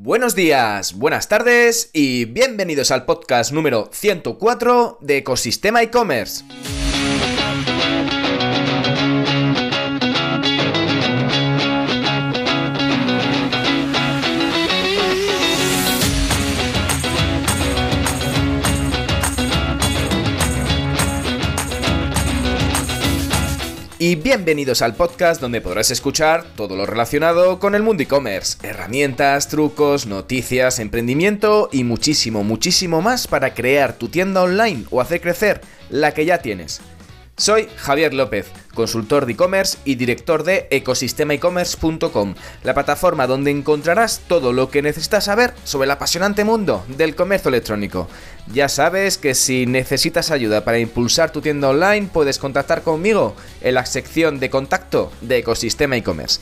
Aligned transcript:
Buenos 0.00 0.36
días, 0.36 0.92
buenas 0.92 1.28
tardes 1.28 1.90
y 1.92 2.24
bienvenidos 2.26 2.92
al 2.92 3.04
podcast 3.04 3.50
número 3.50 3.90
104 3.90 4.98
de 5.00 5.16
Ecosistema 5.16 5.82
e-commerce. 5.82 6.44
Y 24.08 24.14
bienvenidos 24.14 24.80
al 24.80 24.94
podcast 24.94 25.38
donde 25.38 25.60
podrás 25.60 25.90
escuchar 25.90 26.46
todo 26.56 26.76
lo 26.76 26.86
relacionado 26.86 27.58
con 27.58 27.74
el 27.74 27.82
mundo 27.82 28.02
e-commerce, 28.02 28.56
herramientas, 28.66 29.48
trucos, 29.48 30.06
noticias, 30.06 30.78
emprendimiento 30.78 31.68
y 31.72 31.84
muchísimo, 31.84 32.42
muchísimo 32.42 33.02
más 33.02 33.26
para 33.26 33.52
crear 33.52 33.98
tu 33.98 34.08
tienda 34.08 34.40
online 34.40 34.86
o 34.90 35.02
hacer 35.02 35.20
crecer 35.20 35.60
la 35.90 36.14
que 36.14 36.24
ya 36.24 36.38
tienes. 36.38 36.80
Soy 37.36 37.68
Javier 37.76 38.14
López, 38.14 38.46
consultor 38.78 39.26
de 39.26 39.32
e-commerce 39.32 39.76
y 39.84 39.96
director 39.96 40.44
de 40.44 40.68
ecosistemaecommerce.com, 40.70 42.34
la 42.62 42.74
plataforma 42.74 43.26
donde 43.26 43.50
encontrarás 43.50 44.20
todo 44.28 44.52
lo 44.52 44.70
que 44.70 44.82
necesitas 44.82 45.24
saber 45.24 45.52
sobre 45.64 45.86
el 45.86 45.90
apasionante 45.90 46.44
mundo 46.44 46.84
del 46.86 47.16
comercio 47.16 47.48
electrónico. 47.48 48.08
Ya 48.52 48.68
sabes 48.68 49.18
que 49.18 49.34
si 49.34 49.66
necesitas 49.66 50.30
ayuda 50.30 50.62
para 50.62 50.78
impulsar 50.78 51.32
tu 51.32 51.40
tienda 51.40 51.70
online, 51.70 52.08
puedes 52.12 52.38
contactar 52.38 52.82
conmigo 52.82 53.34
en 53.62 53.74
la 53.74 53.84
sección 53.84 54.38
de 54.38 54.48
contacto 54.48 55.10
de 55.22 55.38
Ecosistema 55.38 55.96
e-commerce. 55.96 56.40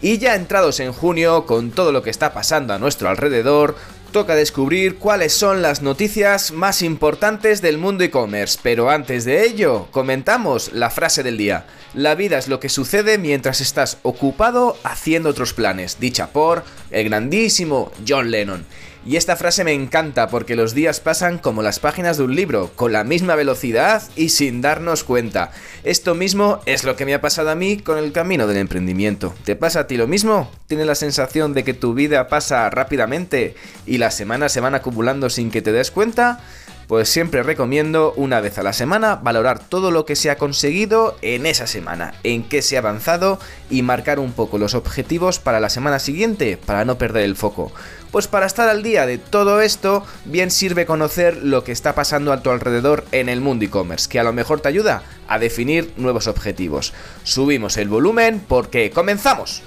Y 0.00 0.18
ya 0.18 0.36
entrados 0.36 0.78
en 0.78 0.92
junio, 0.92 1.46
con 1.46 1.72
todo 1.72 1.90
lo 1.90 2.02
que 2.02 2.10
está 2.10 2.32
pasando 2.32 2.74
a 2.74 2.78
nuestro 2.78 3.08
alrededor, 3.08 3.74
toca 4.12 4.34
descubrir 4.34 4.96
cuáles 4.96 5.32
son 5.32 5.62
las 5.62 5.82
noticias 5.82 6.52
más 6.52 6.82
importantes 6.82 7.62
del 7.62 7.78
mundo 7.78 8.04
e-commerce, 8.04 8.58
pero 8.62 8.90
antes 8.90 9.24
de 9.24 9.44
ello, 9.44 9.88
comentamos 9.90 10.72
la 10.72 10.90
frase 10.90 11.22
del 11.22 11.36
día. 11.36 11.66
La 11.94 12.14
vida 12.14 12.38
es 12.38 12.48
lo 12.48 12.60
que 12.60 12.68
sucede 12.68 13.18
mientras 13.18 13.60
estás 13.60 13.98
ocupado 14.02 14.76
haciendo 14.84 15.30
otros 15.30 15.52
planes, 15.52 15.98
dicha 16.00 16.28
por 16.28 16.64
el 16.90 17.08
grandísimo 17.08 17.92
John 18.06 18.30
Lennon. 18.30 18.64
Y 19.08 19.16
esta 19.16 19.36
frase 19.36 19.64
me 19.64 19.72
encanta 19.72 20.28
porque 20.28 20.54
los 20.54 20.74
días 20.74 21.00
pasan 21.00 21.38
como 21.38 21.62
las 21.62 21.78
páginas 21.78 22.18
de 22.18 22.24
un 22.24 22.36
libro, 22.36 22.70
con 22.76 22.92
la 22.92 23.04
misma 23.04 23.36
velocidad 23.36 24.02
y 24.16 24.28
sin 24.28 24.60
darnos 24.60 25.02
cuenta. 25.02 25.50
Esto 25.82 26.14
mismo 26.14 26.60
es 26.66 26.84
lo 26.84 26.94
que 26.94 27.06
me 27.06 27.14
ha 27.14 27.22
pasado 27.22 27.48
a 27.48 27.54
mí 27.54 27.78
con 27.78 27.96
el 27.96 28.12
camino 28.12 28.46
del 28.46 28.58
emprendimiento. 28.58 29.34
¿Te 29.46 29.56
pasa 29.56 29.80
a 29.80 29.86
ti 29.86 29.96
lo 29.96 30.06
mismo? 30.06 30.50
¿Tienes 30.66 30.86
la 30.86 30.94
sensación 30.94 31.54
de 31.54 31.64
que 31.64 31.72
tu 31.72 31.94
vida 31.94 32.28
pasa 32.28 32.68
rápidamente 32.68 33.54
y 33.86 33.96
las 33.96 34.14
semanas 34.14 34.52
se 34.52 34.60
van 34.60 34.74
acumulando 34.74 35.30
sin 35.30 35.50
que 35.50 35.62
te 35.62 35.72
des 35.72 35.90
cuenta? 35.90 36.44
Pues 36.88 37.10
siempre 37.10 37.42
recomiendo 37.42 38.14
una 38.16 38.40
vez 38.40 38.58
a 38.58 38.62
la 38.62 38.72
semana 38.72 39.16
valorar 39.16 39.58
todo 39.58 39.90
lo 39.90 40.06
que 40.06 40.16
se 40.16 40.30
ha 40.30 40.38
conseguido 40.38 41.16
en 41.20 41.44
esa 41.44 41.66
semana, 41.66 42.14
en 42.24 42.42
qué 42.42 42.62
se 42.62 42.76
ha 42.76 42.80
avanzado 42.80 43.38
y 43.68 43.82
marcar 43.82 44.18
un 44.18 44.32
poco 44.32 44.56
los 44.56 44.74
objetivos 44.74 45.38
para 45.38 45.60
la 45.60 45.68
semana 45.68 45.98
siguiente 45.98 46.56
para 46.56 46.86
no 46.86 46.96
perder 46.96 47.24
el 47.24 47.36
foco. 47.36 47.70
Pues 48.10 48.26
para 48.26 48.46
estar 48.46 48.70
al 48.70 48.82
día 48.82 49.04
de 49.04 49.18
todo 49.18 49.60
esto, 49.60 50.02
bien 50.24 50.50
sirve 50.50 50.86
conocer 50.86 51.36
lo 51.36 51.62
que 51.62 51.72
está 51.72 51.94
pasando 51.94 52.32
a 52.32 52.42
tu 52.42 52.50
alrededor 52.50 53.04
en 53.12 53.28
el 53.28 53.42
mundo 53.42 53.66
e-commerce, 53.66 54.08
que 54.08 54.18
a 54.18 54.24
lo 54.24 54.32
mejor 54.32 54.60
te 54.60 54.68
ayuda 54.68 55.02
a 55.28 55.38
definir 55.38 55.92
nuevos 55.98 56.26
objetivos. 56.26 56.94
Subimos 57.22 57.76
el 57.76 57.88
volumen 57.88 58.42
porque 58.48 58.90
comenzamos. 58.90 59.62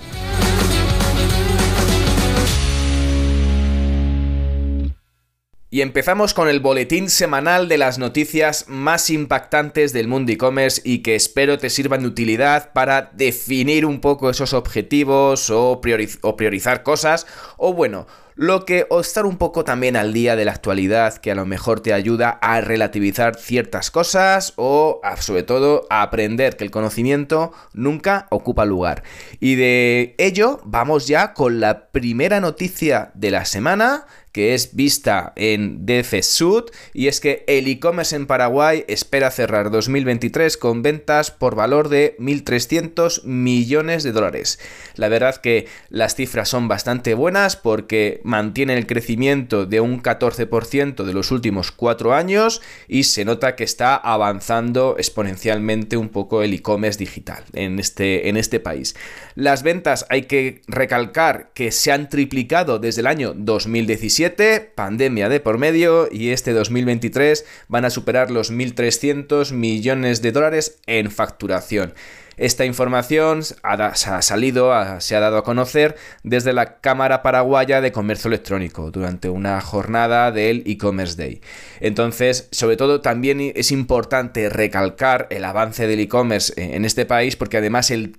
Y 5.73 5.79
empezamos 5.79 6.33
con 6.33 6.49
el 6.49 6.59
boletín 6.59 7.09
semanal 7.09 7.69
de 7.69 7.77
las 7.77 7.97
noticias 7.97 8.65
más 8.67 9.09
impactantes 9.09 9.93
del 9.93 10.09
mundo 10.09 10.33
e-commerce 10.33 10.81
y 10.83 10.97
que 10.99 11.15
espero 11.15 11.59
te 11.59 11.69
sirvan 11.69 12.01
de 12.01 12.09
utilidad 12.09 12.73
para 12.73 13.09
definir 13.13 13.85
un 13.85 14.01
poco 14.01 14.29
esos 14.29 14.51
objetivos 14.51 15.49
o, 15.49 15.79
priorizar 15.79 16.83
cosas 16.83 17.25
o 17.55 17.73
bueno, 17.73 18.05
lo 18.41 18.65
que 18.65 18.87
o 18.89 18.99
estar 18.99 19.27
un 19.27 19.37
poco 19.37 19.63
también 19.63 19.95
al 19.95 20.13
día 20.13 20.35
de 20.35 20.45
la 20.45 20.51
actualidad 20.51 21.17
que 21.17 21.29
a 21.29 21.35
lo 21.35 21.45
mejor 21.45 21.81
te 21.81 21.93
ayuda 21.93 22.39
a 22.41 22.59
relativizar 22.59 23.35
ciertas 23.35 23.91
cosas 23.91 24.53
o 24.55 24.99
sobre 25.19 25.43
todo 25.43 25.85
a 25.91 26.01
aprender 26.01 26.57
que 26.57 26.63
el 26.63 26.71
conocimiento 26.71 27.53
nunca 27.73 28.25
ocupa 28.31 28.65
lugar. 28.65 29.03
Y 29.39 29.53
de 29.53 30.15
ello 30.17 30.59
vamos 30.63 31.05
ya 31.05 31.35
con 31.35 31.59
la 31.59 31.91
primera 31.91 32.39
noticia 32.39 33.11
de 33.13 33.29
la 33.29 33.45
semana 33.45 34.07
que 34.31 34.53
es 34.53 34.75
vista 34.75 35.33
en 35.35 35.85
DF 35.85 36.21
Sud 36.21 36.65
y 36.93 37.07
es 37.07 37.19
que 37.19 37.43
el 37.47 37.67
e-commerce 37.67 38.15
en 38.15 38.27
Paraguay 38.27 38.85
espera 38.87 39.31
cerrar 39.31 39.71
2023 39.71 40.57
con 40.57 40.81
ventas 40.81 41.31
por 41.31 41.55
valor 41.55 41.89
de 41.89 42.15
1.300 42.19 43.23
millones 43.23 44.03
de 44.03 44.11
dólares. 44.11 44.59
La 44.95 45.09
verdad 45.09 45.35
que 45.35 45.67
las 45.89 46.15
cifras 46.15 46.49
son 46.49 46.67
bastante 46.67 47.13
buenas 47.13 47.55
porque 47.55 48.21
mantiene 48.31 48.77
el 48.77 48.87
crecimiento 48.87 49.65
de 49.65 49.81
un 49.81 50.01
14% 50.01 51.03
de 51.03 51.13
los 51.13 51.31
últimos 51.31 51.73
cuatro 51.73 52.13
años 52.13 52.61
y 52.87 53.03
se 53.03 53.25
nota 53.25 53.57
que 53.57 53.65
está 53.65 53.95
avanzando 53.95 54.95
exponencialmente 54.97 55.97
un 55.97 56.07
poco 56.07 56.41
el 56.41 56.53
e-commerce 56.53 56.97
digital 56.97 57.43
en 57.51 57.77
este, 57.77 58.29
en 58.29 58.37
este 58.37 58.61
país. 58.61 58.95
Las 59.35 59.63
ventas 59.63 60.05
hay 60.09 60.23
que 60.23 60.61
recalcar 60.67 61.51
que 61.53 61.71
se 61.73 61.91
han 61.91 62.07
triplicado 62.07 62.79
desde 62.79 63.01
el 63.01 63.07
año 63.07 63.33
2017 63.35 64.71
pandemia 64.75 65.27
de 65.27 65.41
por 65.41 65.57
medio 65.57 66.07
y 66.09 66.29
este 66.29 66.53
2023 66.53 67.45
van 67.67 67.83
a 67.83 67.89
superar 67.89 68.31
los 68.31 68.49
1.300 68.49 69.51
millones 69.51 70.21
de 70.21 70.31
dólares 70.31 70.79
en 70.87 71.11
facturación. 71.11 71.93
Esta 72.37 72.65
información 72.65 73.41
ha, 73.63 73.95
salido, 73.95 74.71
se 74.99 75.15
ha 75.15 75.19
dado 75.19 75.37
a 75.37 75.43
conocer 75.43 75.95
desde 76.23 76.53
la 76.53 76.79
Cámara 76.79 77.21
Paraguaya 77.21 77.81
de 77.81 77.91
Comercio 77.91 78.29
Electrónico 78.29 78.91
durante 78.91 79.29
una 79.29 79.61
jornada 79.61 80.31
del 80.31 80.63
e-commerce 80.65 81.15
day. 81.15 81.41
Entonces, 81.79 82.47
sobre 82.51 82.77
todo 82.77 83.01
también 83.01 83.51
es 83.55 83.71
importante 83.71 84.49
recalcar 84.49 85.27
el 85.29 85.45
avance 85.45 85.87
del 85.87 85.99
e-commerce 85.99 86.53
en 86.55 86.85
este 86.85 87.05
país 87.05 87.35
porque 87.35 87.57
además 87.57 87.91
el 87.91 88.17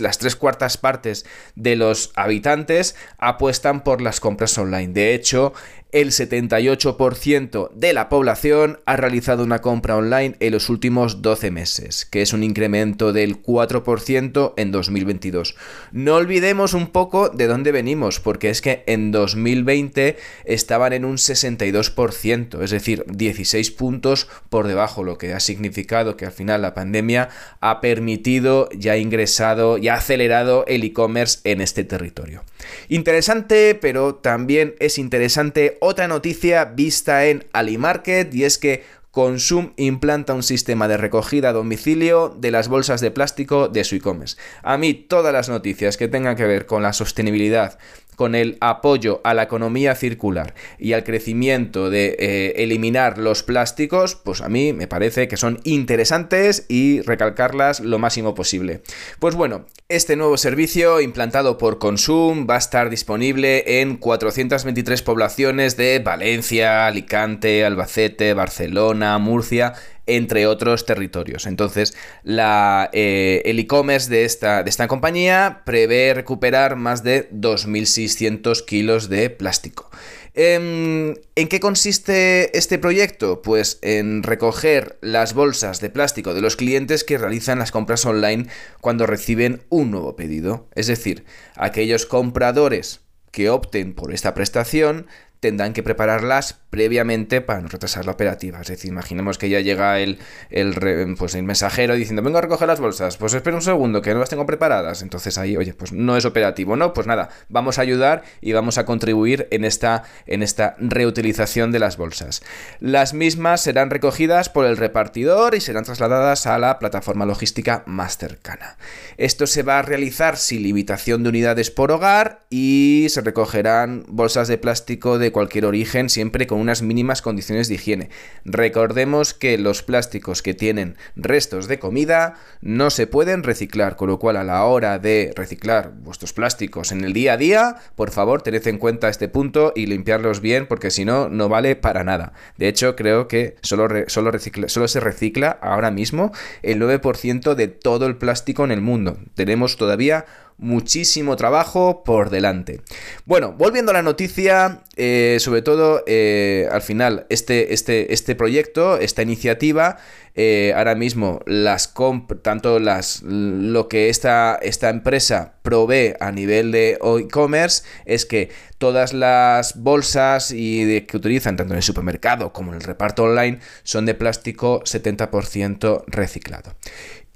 las 0.00 0.18
tres 0.18 0.36
cuartas 0.36 0.76
partes 0.76 1.24
de 1.54 1.76
los 1.76 2.12
habitantes 2.16 2.94
apuestan 3.18 3.82
por 3.82 4.00
las 4.00 4.20
compras 4.20 4.56
online. 4.58 4.92
De 4.92 5.14
hecho, 5.14 5.54
el 5.94 6.10
78% 6.10 7.70
de 7.70 7.92
la 7.92 8.08
población 8.08 8.80
ha 8.84 8.96
realizado 8.96 9.44
una 9.44 9.60
compra 9.60 9.96
online 9.96 10.34
en 10.40 10.52
los 10.52 10.68
últimos 10.68 11.22
12 11.22 11.52
meses, 11.52 12.04
que 12.04 12.20
es 12.20 12.32
un 12.32 12.42
incremento 12.42 13.12
del 13.12 13.40
4% 13.40 14.54
en 14.56 14.72
2022. 14.72 15.54
No 15.92 16.16
olvidemos 16.16 16.74
un 16.74 16.88
poco 16.88 17.28
de 17.28 17.46
dónde 17.46 17.70
venimos, 17.70 18.18
porque 18.18 18.50
es 18.50 18.60
que 18.60 18.82
en 18.88 19.12
2020 19.12 20.16
estaban 20.44 20.94
en 20.94 21.04
un 21.04 21.16
62%, 21.16 22.60
es 22.60 22.70
decir, 22.72 23.04
16 23.06 23.70
puntos 23.70 24.26
por 24.48 24.66
debajo, 24.66 25.04
lo 25.04 25.16
que 25.16 25.32
ha 25.32 25.38
significado 25.38 26.16
que 26.16 26.26
al 26.26 26.32
final 26.32 26.62
la 26.62 26.74
pandemia 26.74 27.28
ha 27.60 27.80
permitido, 27.80 28.68
ya 28.76 28.96
ingresado, 28.96 29.78
ya 29.78 29.94
acelerado 29.94 30.64
el 30.66 30.82
e-commerce 30.82 31.38
en 31.44 31.60
este 31.60 31.84
territorio. 31.84 32.42
Interesante, 32.88 33.78
pero 33.80 34.16
también 34.16 34.74
es 34.80 34.98
interesante 34.98 35.78
otra 35.84 36.08
noticia 36.08 36.64
vista 36.64 37.26
en 37.26 37.44
AliMarket 37.52 38.34
y 38.34 38.44
es 38.44 38.58
que 38.58 38.84
Consum 39.14 39.74
implanta 39.76 40.34
un 40.34 40.42
sistema 40.42 40.88
de 40.88 40.96
recogida 40.96 41.50
a 41.50 41.52
domicilio 41.52 42.34
de 42.36 42.50
las 42.50 42.66
bolsas 42.66 43.00
de 43.00 43.12
plástico 43.12 43.68
de 43.68 43.84
su 43.84 43.94
e-commerce. 43.94 44.36
A 44.64 44.76
mí 44.76 44.92
todas 44.92 45.32
las 45.32 45.48
noticias 45.48 45.96
que 45.96 46.08
tengan 46.08 46.34
que 46.34 46.46
ver 46.46 46.66
con 46.66 46.82
la 46.82 46.92
sostenibilidad, 46.92 47.78
con 48.16 48.34
el 48.34 48.56
apoyo 48.60 49.20
a 49.24 49.34
la 49.34 49.44
economía 49.44 49.94
circular 49.94 50.54
y 50.78 50.92
al 50.92 51.04
crecimiento 51.04 51.90
de 51.90 52.16
eh, 52.18 52.52
eliminar 52.56 53.18
los 53.18 53.42
plásticos, 53.42 54.14
pues 54.16 54.40
a 54.40 54.48
mí 54.48 54.72
me 54.72 54.86
parece 54.86 55.28
que 55.28 55.36
son 55.36 55.60
interesantes 55.64 56.66
y 56.68 57.00
recalcarlas 57.02 57.80
lo 57.80 57.98
máximo 57.98 58.34
posible. 58.34 58.82
Pues 59.18 59.34
bueno, 59.34 59.66
este 59.88 60.16
nuevo 60.16 60.36
servicio 60.36 61.00
implantado 61.00 61.58
por 61.58 61.78
Consum 61.78 62.46
va 62.48 62.56
a 62.56 62.58
estar 62.58 62.90
disponible 62.90 63.80
en 63.80 63.96
423 63.96 65.02
poblaciones 65.02 65.76
de 65.76 65.98
Valencia, 65.98 66.86
Alicante, 66.86 67.64
Albacete, 67.64 68.34
Barcelona, 68.34 69.18
Murcia 69.18 69.74
entre 70.06 70.46
otros 70.46 70.86
territorios. 70.86 71.46
Entonces, 71.46 71.94
la, 72.22 72.90
eh, 72.92 73.42
el 73.44 73.58
e-commerce 73.58 74.10
de 74.10 74.24
esta, 74.24 74.62
de 74.62 74.70
esta 74.70 74.88
compañía 74.88 75.62
prevé 75.64 76.14
recuperar 76.14 76.76
más 76.76 77.02
de 77.02 77.30
2.600 77.30 78.64
kilos 78.64 79.08
de 79.08 79.30
plástico. 79.30 79.90
Em, 80.36 81.14
¿En 81.36 81.48
qué 81.48 81.60
consiste 81.60 82.58
este 82.58 82.78
proyecto? 82.80 83.40
Pues 83.40 83.78
en 83.82 84.24
recoger 84.24 84.98
las 85.00 85.32
bolsas 85.32 85.80
de 85.80 85.90
plástico 85.90 86.34
de 86.34 86.40
los 86.40 86.56
clientes 86.56 87.04
que 87.04 87.18
realizan 87.18 87.60
las 87.60 87.70
compras 87.70 88.04
online 88.04 88.48
cuando 88.80 89.06
reciben 89.06 89.62
un 89.68 89.92
nuevo 89.92 90.16
pedido. 90.16 90.68
Es 90.74 90.88
decir, 90.88 91.24
aquellos 91.54 92.04
compradores 92.04 93.00
que 93.30 93.48
opten 93.48 93.94
por 93.94 94.12
esta 94.12 94.34
prestación 94.34 95.06
tendrán 95.38 95.72
que 95.72 95.82
prepararlas 95.84 96.60
previamente 96.74 97.40
para 97.40 97.60
no 97.60 97.68
retrasar 97.68 98.04
la 98.04 98.10
operativa. 98.10 98.60
Es 98.60 98.66
decir, 98.66 98.90
imaginemos 98.90 99.38
que 99.38 99.48
ya 99.48 99.60
llega 99.60 100.00
el, 100.00 100.18
el, 100.50 101.14
pues 101.16 101.36
el 101.36 101.44
mensajero 101.44 101.94
diciendo, 101.94 102.20
vengo 102.20 102.38
a 102.38 102.40
recoger 102.40 102.66
las 102.66 102.80
bolsas, 102.80 103.16
pues 103.16 103.32
espera 103.32 103.54
un 103.54 103.62
segundo, 103.62 104.02
que 104.02 104.12
no 104.12 104.18
las 104.18 104.28
tengo 104.28 104.44
preparadas. 104.44 105.00
Entonces 105.00 105.38
ahí, 105.38 105.56
oye, 105.56 105.72
pues 105.72 105.92
no 105.92 106.16
es 106.16 106.24
operativo, 106.24 106.74
¿no? 106.74 106.92
Pues 106.92 107.06
nada, 107.06 107.28
vamos 107.48 107.78
a 107.78 107.82
ayudar 107.82 108.24
y 108.40 108.54
vamos 108.54 108.76
a 108.76 108.84
contribuir 108.84 109.46
en 109.52 109.64
esta, 109.64 110.02
en 110.26 110.42
esta 110.42 110.74
reutilización 110.80 111.70
de 111.70 111.78
las 111.78 111.96
bolsas. 111.96 112.42
Las 112.80 113.14
mismas 113.14 113.60
serán 113.60 113.90
recogidas 113.90 114.48
por 114.48 114.66
el 114.66 114.76
repartidor 114.76 115.54
y 115.54 115.60
serán 115.60 115.84
trasladadas 115.84 116.48
a 116.48 116.58
la 116.58 116.80
plataforma 116.80 117.24
logística 117.24 117.84
más 117.86 118.18
cercana. 118.18 118.78
Esto 119.16 119.46
se 119.46 119.62
va 119.62 119.78
a 119.78 119.82
realizar 119.82 120.36
sin 120.36 120.64
limitación 120.64 121.22
de 121.22 121.28
unidades 121.28 121.70
por 121.70 121.92
hogar 121.92 122.46
y 122.50 123.06
se 123.10 123.20
recogerán 123.20 124.04
bolsas 124.08 124.48
de 124.48 124.58
plástico 124.58 125.20
de 125.20 125.30
cualquier 125.30 125.66
origen, 125.66 126.08
siempre 126.08 126.48
con 126.48 126.63
unas 126.64 126.82
mínimas 126.82 127.22
condiciones 127.22 127.68
de 127.68 127.74
higiene. 127.74 128.10
Recordemos 128.44 129.34
que 129.34 129.56
los 129.58 129.82
plásticos 129.82 130.42
que 130.42 130.54
tienen 130.54 130.96
restos 131.14 131.68
de 131.68 131.78
comida 131.78 132.34
no 132.60 132.90
se 132.90 133.06
pueden 133.06 133.42
reciclar, 133.42 133.96
con 133.96 134.08
lo 134.08 134.18
cual 134.18 134.36
a 134.36 134.44
la 134.44 134.64
hora 134.64 134.98
de 134.98 135.32
reciclar 135.36 135.92
vuestros 135.92 136.32
plásticos 136.32 136.90
en 136.90 137.04
el 137.04 137.12
día 137.12 137.34
a 137.34 137.36
día, 137.36 137.76
por 137.94 138.10
favor 138.10 138.42
tened 138.42 138.66
en 138.66 138.78
cuenta 138.78 139.08
este 139.08 139.28
punto 139.28 139.72
y 139.76 139.86
limpiarlos 139.86 140.40
bien, 140.40 140.66
porque 140.66 140.90
si 140.90 141.04
no, 141.04 141.28
no 141.28 141.48
vale 141.48 141.76
para 141.76 142.02
nada. 142.02 142.32
De 142.56 142.68
hecho, 142.68 142.96
creo 142.96 143.28
que 143.28 143.56
solo, 143.62 143.88
solo, 144.08 144.32
solo 144.66 144.88
se 144.88 145.00
recicla 145.00 145.50
ahora 145.60 145.90
mismo 145.90 146.32
el 146.62 146.80
9% 146.80 147.54
de 147.54 147.68
todo 147.68 148.06
el 148.06 148.16
plástico 148.16 148.64
en 148.64 148.70
el 148.70 148.80
mundo. 148.80 149.18
Tenemos 149.34 149.76
todavía 149.76 150.24
muchísimo 150.58 151.36
trabajo 151.36 152.02
por 152.04 152.30
delante. 152.30 152.80
Bueno, 153.24 153.52
volviendo 153.52 153.90
a 153.90 153.94
la 153.94 154.02
noticia, 154.02 154.82
eh, 154.96 155.38
sobre 155.40 155.62
todo 155.62 156.02
eh, 156.06 156.68
al 156.70 156.82
final, 156.82 157.26
este, 157.28 157.74
este, 157.74 158.12
este 158.12 158.34
proyecto, 158.34 158.98
esta 158.98 159.22
iniciativa, 159.22 159.98
eh, 160.36 160.72
ahora 160.76 160.96
mismo 160.96 161.40
las 161.46 161.94
tanto 162.42 162.80
las 162.80 163.22
lo 163.22 163.88
que 163.88 164.08
esta, 164.08 164.58
esta 164.60 164.88
empresa 164.90 165.54
provee 165.62 166.14
a 166.18 166.32
nivel 166.32 166.72
de 166.72 166.98
e-commerce 167.00 167.84
es 168.04 168.26
que 168.26 168.50
todas 168.78 169.12
las 169.12 169.80
bolsas 169.80 170.50
y 170.50 171.02
que 171.02 171.16
utilizan 171.16 171.56
tanto 171.56 171.74
en 171.74 171.78
el 171.78 171.84
supermercado 171.84 172.52
como 172.52 172.72
en 172.72 172.78
el 172.78 172.82
reparto 172.82 173.22
online 173.22 173.60
son 173.84 174.06
de 174.06 174.14
plástico 174.14 174.82
70% 174.82 176.04
reciclado. 176.08 176.74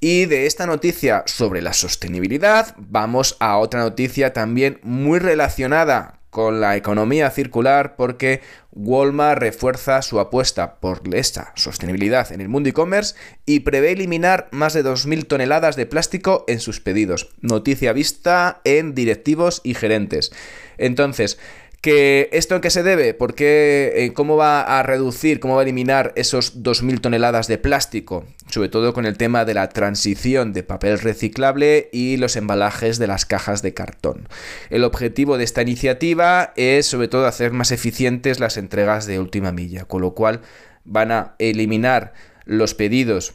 Y 0.00 0.26
de 0.26 0.46
esta 0.46 0.66
noticia 0.66 1.24
sobre 1.26 1.60
la 1.60 1.72
sostenibilidad 1.72 2.74
vamos 2.78 3.36
a 3.40 3.58
otra 3.58 3.80
noticia 3.80 4.32
también 4.32 4.78
muy 4.84 5.18
relacionada 5.18 6.20
con 6.30 6.60
la 6.60 6.76
economía 6.76 7.30
circular 7.30 7.96
porque 7.96 8.40
Walmart 8.70 9.40
refuerza 9.40 10.02
su 10.02 10.20
apuesta 10.20 10.78
por 10.78 11.02
esta 11.12 11.52
sostenibilidad 11.56 12.30
en 12.30 12.40
el 12.40 12.48
mundo 12.48 12.68
e-commerce 12.68 13.16
y 13.44 13.60
prevé 13.60 13.92
eliminar 13.92 14.48
más 14.52 14.72
de 14.74 14.84
2.000 14.84 15.26
toneladas 15.26 15.74
de 15.74 15.86
plástico 15.86 16.44
en 16.46 16.60
sus 16.60 16.80
pedidos. 16.80 17.30
Noticia 17.40 17.92
vista 17.92 18.60
en 18.62 18.94
directivos 18.94 19.60
y 19.64 19.74
gerentes. 19.74 20.30
Entonces, 20.76 21.38
¿Que 21.80 22.28
¿Esto 22.32 22.56
en 22.56 22.60
qué 22.60 22.70
se 22.70 22.82
debe? 22.82 23.14
¿Por 23.14 23.34
qué? 23.34 23.92
Eh, 23.94 24.12
¿Cómo 24.12 24.36
va 24.36 24.62
a 24.62 24.82
reducir, 24.82 25.38
cómo 25.38 25.54
va 25.54 25.60
a 25.60 25.62
eliminar 25.62 26.12
esos 26.16 26.60
2.000 26.60 27.00
toneladas 27.00 27.46
de 27.46 27.56
plástico? 27.56 28.24
Sobre 28.48 28.68
todo 28.68 28.92
con 28.92 29.06
el 29.06 29.16
tema 29.16 29.44
de 29.44 29.54
la 29.54 29.68
transición 29.68 30.52
de 30.52 30.64
papel 30.64 30.98
reciclable 30.98 31.88
y 31.92 32.16
los 32.16 32.34
embalajes 32.34 32.98
de 32.98 33.06
las 33.06 33.26
cajas 33.26 33.62
de 33.62 33.74
cartón. 33.74 34.28
El 34.70 34.82
objetivo 34.82 35.38
de 35.38 35.44
esta 35.44 35.62
iniciativa 35.62 36.52
es 36.56 36.86
sobre 36.86 37.06
todo 37.06 37.26
hacer 37.26 37.52
más 37.52 37.70
eficientes 37.70 38.40
las 38.40 38.56
entregas 38.56 39.06
de 39.06 39.20
última 39.20 39.52
milla, 39.52 39.84
con 39.84 40.02
lo 40.02 40.14
cual 40.14 40.40
van 40.84 41.12
a 41.12 41.36
eliminar 41.38 42.12
los 42.44 42.74
pedidos 42.74 43.34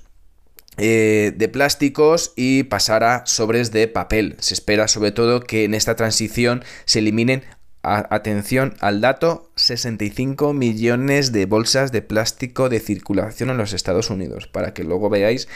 eh, 0.77 1.31
de 1.35 1.47
plásticos 1.47 2.33
y 2.35 2.63
pasar 2.63 3.05
a 3.05 3.25
sobres 3.25 3.71
de 3.71 3.87
papel. 3.87 4.35
Se 4.39 4.53
espera 4.53 4.89
sobre 4.89 5.11
todo 5.11 5.39
que 5.39 5.63
en 5.63 5.75
esta 5.75 5.95
transición 5.95 6.63
se 6.85 6.99
eliminen 6.99 7.43
atención 7.83 8.75
al 8.79 9.01
dato, 9.01 9.49
65 9.55 10.53
millones 10.53 11.31
de 11.31 11.45
bolsas 11.45 11.91
de 11.91 12.01
plástico 12.01 12.69
de 12.69 12.79
circulación 12.79 13.49
en 13.49 13.57
los 13.57 13.73
Estados 13.73 14.09
Unidos, 14.09 14.47
para 14.47 14.73
que 14.73 14.83
luego 14.83 15.09
veáis 15.09 15.47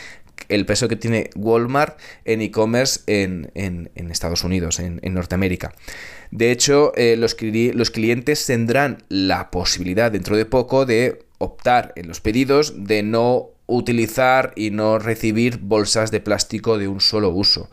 el 0.50 0.66
peso 0.66 0.88
que 0.88 0.96
tiene 0.96 1.30
Walmart 1.36 1.98
en 2.26 2.42
e-commerce 2.42 3.02
en, 3.08 3.90
Estados 4.12 4.44
Unidos, 4.44 4.80
en, 4.80 5.14
Norteamérica. 5.14 5.74
De 6.32 6.52
hecho, 6.52 6.92
eh, 6.96 7.16
los 7.18 7.92
clientes 7.92 8.46
tendrán 8.46 9.04
la 9.10 9.50
posibilidad 9.50 10.12
dentro 10.12 10.38
de 10.38 10.46
poco 10.46 10.86
de 10.86 11.20
optar 11.38 11.94
en 11.96 12.08
los 12.08 12.22
pedidos 12.22 12.74
de 12.86 13.04
no 13.04 13.50
utilizar 13.68 14.54
y 14.56 14.72
no 14.72 14.98
recibir 15.00 15.58
bolsas 15.58 16.12
de 16.12 16.22
plástico 16.22 16.78
de 16.78 16.88
un 16.88 17.02
solo 17.02 17.30
uso. 17.30 17.70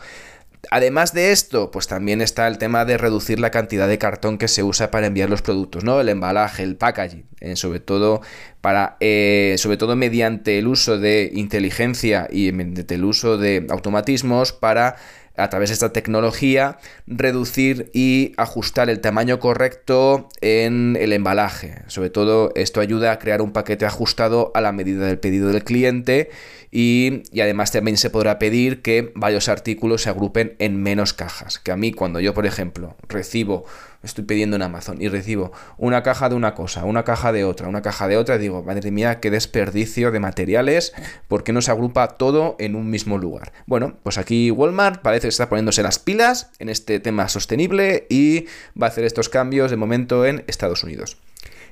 Además 0.74 1.14
de 1.14 1.30
esto, 1.30 1.70
pues 1.70 1.86
también 1.86 2.20
está 2.20 2.48
el 2.48 2.58
tema 2.58 2.84
de 2.84 2.98
reducir 2.98 3.38
la 3.38 3.52
cantidad 3.52 3.86
de 3.86 3.96
cartón 3.96 4.38
que 4.38 4.48
se 4.48 4.64
usa 4.64 4.90
para 4.90 5.06
enviar 5.06 5.30
los 5.30 5.40
productos, 5.40 5.84
¿no? 5.84 6.00
El 6.00 6.08
embalaje, 6.08 6.64
el 6.64 6.74
packaging, 6.74 7.28
eh, 7.38 7.54
sobre 7.54 7.78
todo 7.78 8.22
para, 8.60 8.96
eh, 8.98 9.54
sobre 9.58 9.76
todo 9.76 9.94
mediante 9.94 10.58
el 10.58 10.66
uso 10.66 10.98
de 10.98 11.30
inteligencia 11.32 12.26
y 12.28 12.50
mediante 12.50 12.96
el 12.96 13.04
uso 13.04 13.38
de 13.38 13.68
automatismos 13.70 14.52
para 14.52 14.96
a 15.36 15.48
través 15.50 15.70
de 15.70 15.74
esta 15.74 15.92
tecnología, 15.92 16.78
reducir 17.06 17.90
y 17.92 18.32
ajustar 18.36 18.88
el 18.88 19.00
tamaño 19.00 19.40
correcto 19.40 20.28
en 20.40 20.96
el 21.00 21.12
embalaje. 21.12 21.82
Sobre 21.88 22.10
todo 22.10 22.52
esto 22.54 22.80
ayuda 22.80 23.12
a 23.12 23.18
crear 23.18 23.42
un 23.42 23.52
paquete 23.52 23.84
ajustado 23.86 24.52
a 24.54 24.60
la 24.60 24.72
medida 24.72 25.06
del 25.06 25.18
pedido 25.18 25.48
del 25.48 25.64
cliente 25.64 26.30
y, 26.70 27.22
además 27.40 27.70
también 27.70 27.96
se 27.96 28.10
podrá 28.10 28.38
pedir 28.38 28.82
que 28.82 29.12
varios 29.14 29.48
artículos 29.48 30.02
se 30.02 30.10
agrupen 30.10 30.56
en 30.58 30.82
menos 30.82 31.12
cajas. 31.12 31.58
Que 31.58 31.70
a 31.70 31.76
mí 31.76 31.92
cuando 31.92 32.20
yo, 32.20 32.34
por 32.34 32.46
ejemplo, 32.46 32.96
recibo, 33.08 33.64
estoy 34.04 34.24
pidiendo 34.24 34.56
en 34.56 34.62
Amazon 34.62 35.00
y 35.00 35.08
recibo 35.08 35.52
una 35.78 36.02
caja 36.02 36.28
de 36.28 36.34
una 36.34 36.54
cosa, 36.54 36.84
una 36.84 37.04
caja 37.04 37.32
de 37.32 37.44
otra, 37.44 37.68
una 37.68 37.82
caja 37.82 38.08
de 38.08 38.16
otra, 38.16 38.38
digo, 38.38 38.62
madre 38.62 38.90
mía, 38.90 39.20
qué 39.20 39.30
desperdicio 39.30 40.10
de 40.10 40.20
materiales, 40.20 40.92
¿por 41.28 41.44
qué 41.44 41.52
no 41.52 41.62
se 41.62 41.70
agrupa 41.70 42.08
todo 42.08 42.56
en 42.58 42.76
un 42.76 42.90
mismo 42.90 43.18
lugar? 43.18 43.52
Bueno, 43.66 43.96
pues 44.02 44.18
aquí 44.18 44.50
Walmart 44.50 45.02
parece 45.02 45.22
que 45.22 45.28
está 45.28 45.48
poniéndose 45.48 45.82
las 45.82 45.98
pilas 45.98 46.50
en 46.58 46.68
este 46.68 47.00
tema 47.00 47.28
sostenible 47.28 48.06
y 48.08 48.46
va 48.80 48.86
a 48.86 48.90
hacer 48.90 49.04
estos 49.04 49.28
cambios 49.28 49.70
de 49.70 49.76
momento 49.76 50.26
en 50.26 50.44
Estados 50.46 50.84
Unidos. 50.84 51.16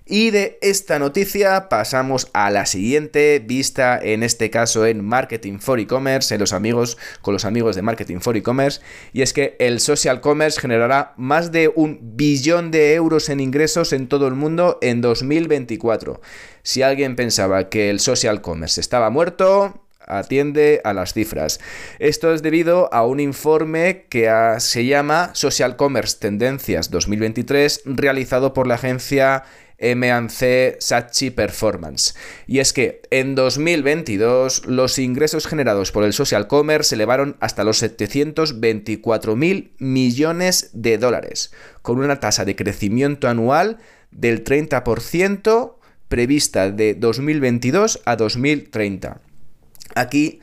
Y 0.04 0.30
de 0.30 0.58
esta 0.62 0.98
noticia 0.98 1.68
pasamos 1.68 2.28
a 2.32 2.50
la 2.50 2.66
siguiente 2.66 3.38
vista, 3.38 4.00
en 4.02 4.22
este 4.22 4.50
caso 4.50 4.84
en 4.84 5.04
Marketing 5.04 5.58
for 5.58 5.78
E-Commerce, 5.78 6.34
en 6.34 6.40
los 6.40 6.52
amigos, 6.52 6.98
con 7.20 7.34
los 7.34 7.44
amigos 7.44 7.76
de 7.76 7.82
Marketing 7.82 8.18
for 8.18 8.36
E-Commerce, 8.36 8.80
y 9.12 9.22
es 9.22 9.32
que 9.32 9.56
el 9.60 9.78
social 9.78 10.20
commerce 10.20 10.60
generará 10.60 11.14
más 11.16 11.52
de 11.52 11.70
un 11.74 12.00
billón 12.16 12.70
de 12.72 12.94
euros 12.94 13.28
en 13.28 13.40
ingresos 13.40 13.92
en 13.92 14.08
todo 14.08 14.26
el 14.26 14.34
mundo 14.34 14.78
en 14.82 15.00
2024. 15.00 16.20
Si 16.64 16.82
alguien 16.82 17.14
pensaba 17.14 17.68
que 17.68 17.88
el 17.88 18.00
social 18.00 18.42
commerce 18.42 18.80
estaba 18.80 19.08
muerto, 19.08 19.82
atiende 20.06 20.80
a 20.84 20.92
las 20.92 21.12
cifras. 21.12 21.60
Esto 21.98 22.32
es 22.34 22.42
debido 22.42 22.92
a 22.92 23.06
un 23.06 23.20
informe 23.20 24.06
que 24.08 24.28
se 24.58 24.84
llama 24.84 25.30
Social 25.34 25.76
Commerce 25.76 26.18
Tendencias 26.18 26.90
2023 26.90 27.82
realizado 27.84 28.52
por 28.52 28.66
la 28.66 28.74
agencia 28.74 29.44
M&C 29.82 30.76
Sachi 30.80 31.30
Performance. 31.30 32.14
Y 32.46 32.60
es 32.60 32.72
que 32.72 33.02
en 33.10 33.34
2022 33.34 34.66
los 34.66 34.98
ingresos 34.98 35.46
generados 35.46 35.92
por 35.92 36.04
el 36.04 36.12
social 36.12 36.46
commerce 36.46 36.90
se 36.90 36.94
elevaron 36.94 37.36
hasta 37.40 37.64
los 37.64 37.78
724 37.78 39.36
mil 39.36 39.72
millones 39.78 40.70
de 40.72 40.96
dólares, 40.96 41.52
con 41.82 41.98
una 41.98 42.20
tasa 42.20 42.44
de 42.44 42.56
crecimiento 42.56 43.28
anual 43.28 43.78
del 44.10 44.44
30% 44.44 45.74
prevista 46.08 46.70
de 46.70 46.94
2022 46.94 48.00
a 48.04 48.16
2030. 48.16 49.20
Aquí 49.94 50.40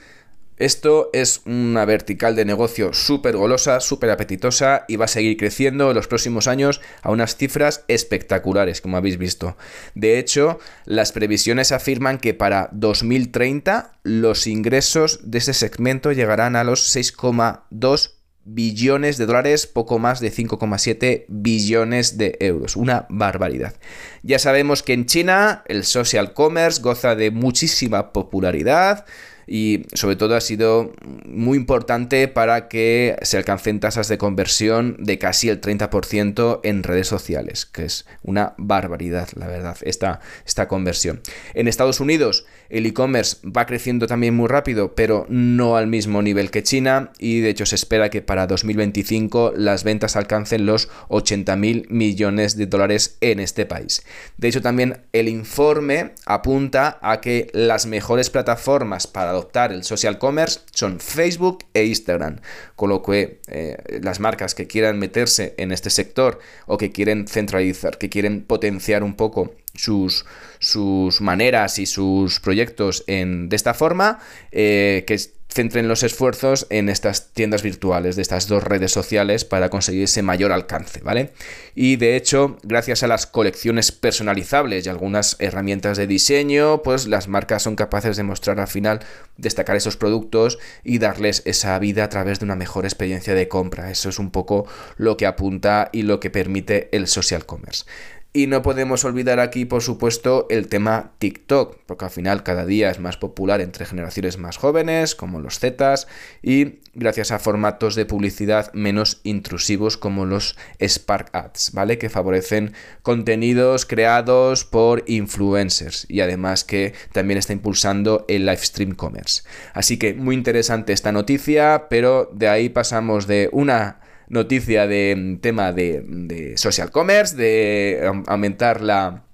esto 0.59 1.09
es 1.13 1.41
una 1.45 1.85
vertical 1.85 2.35
de 2.35 2.43
negocio 2.45 2.93
súper 2.93 3.37
golosa, 3.37 3.79
súper 3.79 4.09
apetitosa 4.11 4.83
y 4.87 4.97
va 4.97 5.05
a 5.05 5.07
seguir 5.07 5.37
creciendo 5.37 5.89
en 5.89 5.95
los 5.95 6.07
próximos 6.07 6.47
años 6.47 6.81
a 7.01 7.11
unas 7.11 7.37
cifras 7.37 7.85
espectaculares, 7.87 8.81
como 8.81 8.97
habéis 8.97 9.17
visto. 9.17 9.55
De 9.95 10.19
hecho, 10.19 10.59
las 10.85 11.13
previsiones 11.13 11.71
afirman 11.71 12.17
que 12.17 12.33
para 12.33 12.69
2030 12.73 13.99
los 14.03 14.47
ingresos 14.47 15.19
de 15.23 15.37
ese 15.37 15.53
segmento 15.53 16.11
llegarán 16.11 16.57
a 16.57 16.65
los 16.65 16.95
6,2 16.95 18.11
billones 18.43 19.17
de 19.17 19.25
dólares, 19.25 19.67
poco 19.67 19.99
más 19.99 20.19
de 20.19 20.31
5,7 20.31 21.25
billones 21.27 22.17
de 22.17 22.37
euros. 22.39 22.75
Una 22.75 23.05
barbaridad. 23.09 23.75
Ya 24.23 24.39
sabemos 24.39 24.83
que 24.83 24.93
en 24.93 25.05
China 25.05 25.63
el 25.67 25.83
social 25.83 26.33
commerce 26.33 26.81
goza 26.81 27.15
de 27.15 27.31
muchísima 27.31 28.11
popularidad 28.11 29.05
y 29.49 29.87
sobre 29.93 30.15
todo 30.15 30.35
ha 30.35 30.41
sido 30.41 30.93
muy 31.25 31.57
importante 31.57 32.27
para 32.27 32.67
que 32.67 33.17
se 33.23 33.37
alcancen 33.37 33.79
tasas 33.79 34.07
de 34.07 34.19
conversión 34.19 34.95
de 34.99 35.17
casi 35.17 35.49
el 35.49 35.59
30% 35.59 36.59
en 36.63 36.83
redes 36.83 37.07
sociales, 37.07 37.65
que 37.65 37.85
es 37.85 38.05
una 38.21 38.53
barbaridad, 38.57 39.27
la 39.33 39.47
verdad, 39.47 39.75
esta, 39.81 40.19
esta 40.45 40.67
conversión. 40.67 41.21
En 41.55 41.67
Estados 41.67 41.99
Unidos 41.99 42.45
el 42.69 42.85
e-commerce 42.85 43.37
va 43.45 43.65
creciendo 43.65 44.07
también 44.07 44.35
muy 44.35 44.47
rápido, 44.47 44.93
pero 44.95 45.25
no 45.29 45.75
al 45.75 45.87
mismo 45.87 46.21
nivel 46.21 46.51
que 46.51 46.63
China 46.63 47.11
y 47.17 47.41
de 47.41 47.49
hecho 47.49 47.65
se 47.65 47.75
espera 47.75 48.09
que 48.09 48.21
para 48.21 48.47
2025 48.47 49.53
las 49.55 49.83
ventas 49.83 50.15
alcancen 50.15 50.65
los 50.65 50.89
80 51.07 51.55
mil 51.55 51.87
millones 51.89 52.55
de 52.55 52.67
dólares 52.67 53.17
en 53.21 53.39
este 53.39 53.65
país. 53.65 54.03
De 54.37 54.47
hecho 54.47 54.61
también 54.61 55.01
el 55.13 55.27
informe 55.27 56.11
apunta 56.25 56.99
a 57.01 57.21
que 57.21 57.49
las 57.53 57.85
mejores 57.85 58.29
plataformas 58.29 59.07
para 59.07 59.31
adoptar 59.31 59.71
el 59.71 59.83
social 59.83 60.19
commerce 60.19 60.61
son 60.73 60.99
Facebook 60.99 61.65
e 61.73 61.85
Instagram, 61.85 62.37
con 62.75 62.89
lo 62.89 63.01
que 63.01 63.39
eh, 63.47 63.77
las 64.01 64.19
marcas 64.19 64.55
que 64.55 64.67
quieran 64.67 64.99
meterse 64.99 65.55
en 65.57 65.71
este 65.71 65.89
sector 65.89 66.39
o 66.67 66.77
que 66.77 66.91
quieren 66.91 67.27
centralizar, 67.27 67.97
que 67.97 68.09
quieren 68.09 68.43
potenciar 68.43 69.03
un 69.03 69.15
poco 69.15 69.53
sus, 69.75 70.25
sus 70.59 71.21
maneras 71.21 71.79
y 71.79 71.85
sus 71.85 72.39
proyectos 72.39 73.03
en, 73.07 73.49
de 73.49 73.55
esta 73.55 73.73
forma, 73.73 74.19
eh, 74.51 75.03
que 75.07 75.17
centren 75.51 75.87
los 75.87 76.03
esfuerzos 76.03 76.67
en 76.69 76.89
estas 76.89 77.33
tiendas 77.33 77.63
virtuales 77.63 78.15
de 78.15 78.21
estas 78.21 78.47
dos 78.47 78.63
redes 78.63 78.91
sociales 78.91 79.45
para 79.45 79.69
conseguir 79.69 80.03
ese 80.03 80.21
mayor 80.21 80.51
alcance, 80.51 81.01
¿vale? 81.01 81.33
Y 81.73 81.95
de 81.95 82.15
hecho, 82.15 82.57
gracias 82.61 83.01
a 83.01 83.07
las 83.07 83.25
colecciones 83.25 83.91
personalizables 83.91 84.85
y 84.85 84.89
algunas 84.89 85.37
herramientas 85.39 85.97
de 85.97 86.05
diseño, 86.05 86.83
pues 86.83 87.07
las 87.07 87.27
marcas 87.27 87.63
son 87.63 87.75
capaces 87.75 88.15
de 88.15 88.23
mostrar 88.23 88.59
al 88.59 88.67
final, 88.67 88.99
destacar 89.37 89.75
esos 89.75 89.97
productos 89.97 90.59
y 90.83 90.99
darles 90.99 91.41
esa 91.45 91.79
vida 91.79 92.03
a 92.03 92.09
través 92.09 92.39
de 92.39 92.45
una 92.45 92.55
mejor 92.55 92.85
experiencia 92.85 93.33
de 93.33 93.47
compra. 93.47 93.89
Eso 93.89 94.09
es 94.09 94.19
un 94.19 94.29
poco 94.29 94.67
lo 94.97 95.17
que 95.17 95.25
apunta 95.25 95.89
y 95.91 96.03
lo 96.03 96.19
que 96.19 96.29
permite 96.29 96.95
el 96.95 97.07
social 97.07 97.47
commerce. 97.47 97.85
Y 98.31 98.45
no 98.45 98.61
podemos 98.61 99.05
olvidar 99.05 99.39
aquí, 99.39 99.65
por 99.65 99.81
supuesto, 99.81 100.45
el 100.51 100.67
tema 100.67 101.13
TikTok, 101.17 101.77
porque 101.87 102.05
al 102.05 102.11
final 102.11 102.43
cada 102.43 102.63
día 102.63 102.91
es 102.91 102.99
más 102.99 103.17
popular 103.17 103.59
entre 103.59 103.87
generaciones 103.87 104.37
más 104.37 104.57
jóvenes, 104.57 105.15
como 105.15 105.39
los 105.39 105.57
Zetas, 105.57 106.07
y 106.43 106.81
gracias 106.93 107.31
a 107.31 107.39
formatos 107.39 107.95
de 107.95 108.05
publicidad 108.05 108.71
menos 108.73 109.19
intrusivos 109.23 109.97
como 109.97 110.27
los 110.27 110.57
Spark 110.79 111.29
Ads, 111.33 111.71
¿vale? 111.73 111.97
Que 111.97 112.09
favorecen 112.09 112.73
contenidos 113.01 113.87
creados 113.87 114.63
por 114.63 115.03
influencers 115.07 116.05
y 116.07 116.21
además 116.21 116.63
que 116.63 116.93
también 117.11 117.39
está 117.39 117.53
impulsando 117.53 118.25
el 118.27 118.45
live 118.45 118.57
stream 118.57 118.91
commerce. 118.91 119.41
Así 119.73 119.97
que 119.97 120.13
muy 120.13 120.35
interesante 120.35 120.93
esta 120.93 121.11
noticia, 121.11 121.87
pero 121.89 122.29
de 122.31 122.47
ahí 122.47 122.69
pasamos 122.69 123.25
de 123.25 123.49
una 123.51 124.01
noticia 124.29 124.87
de 124.87 125.15
mm, 125.17 125.39
tema 125.39 125.73
de, 125.73 126.53
social 126.55 126.91
commerce, 126.91 127.35
de 127.35 128.09
aumentar 128.27 128.81
la 128.81 129.25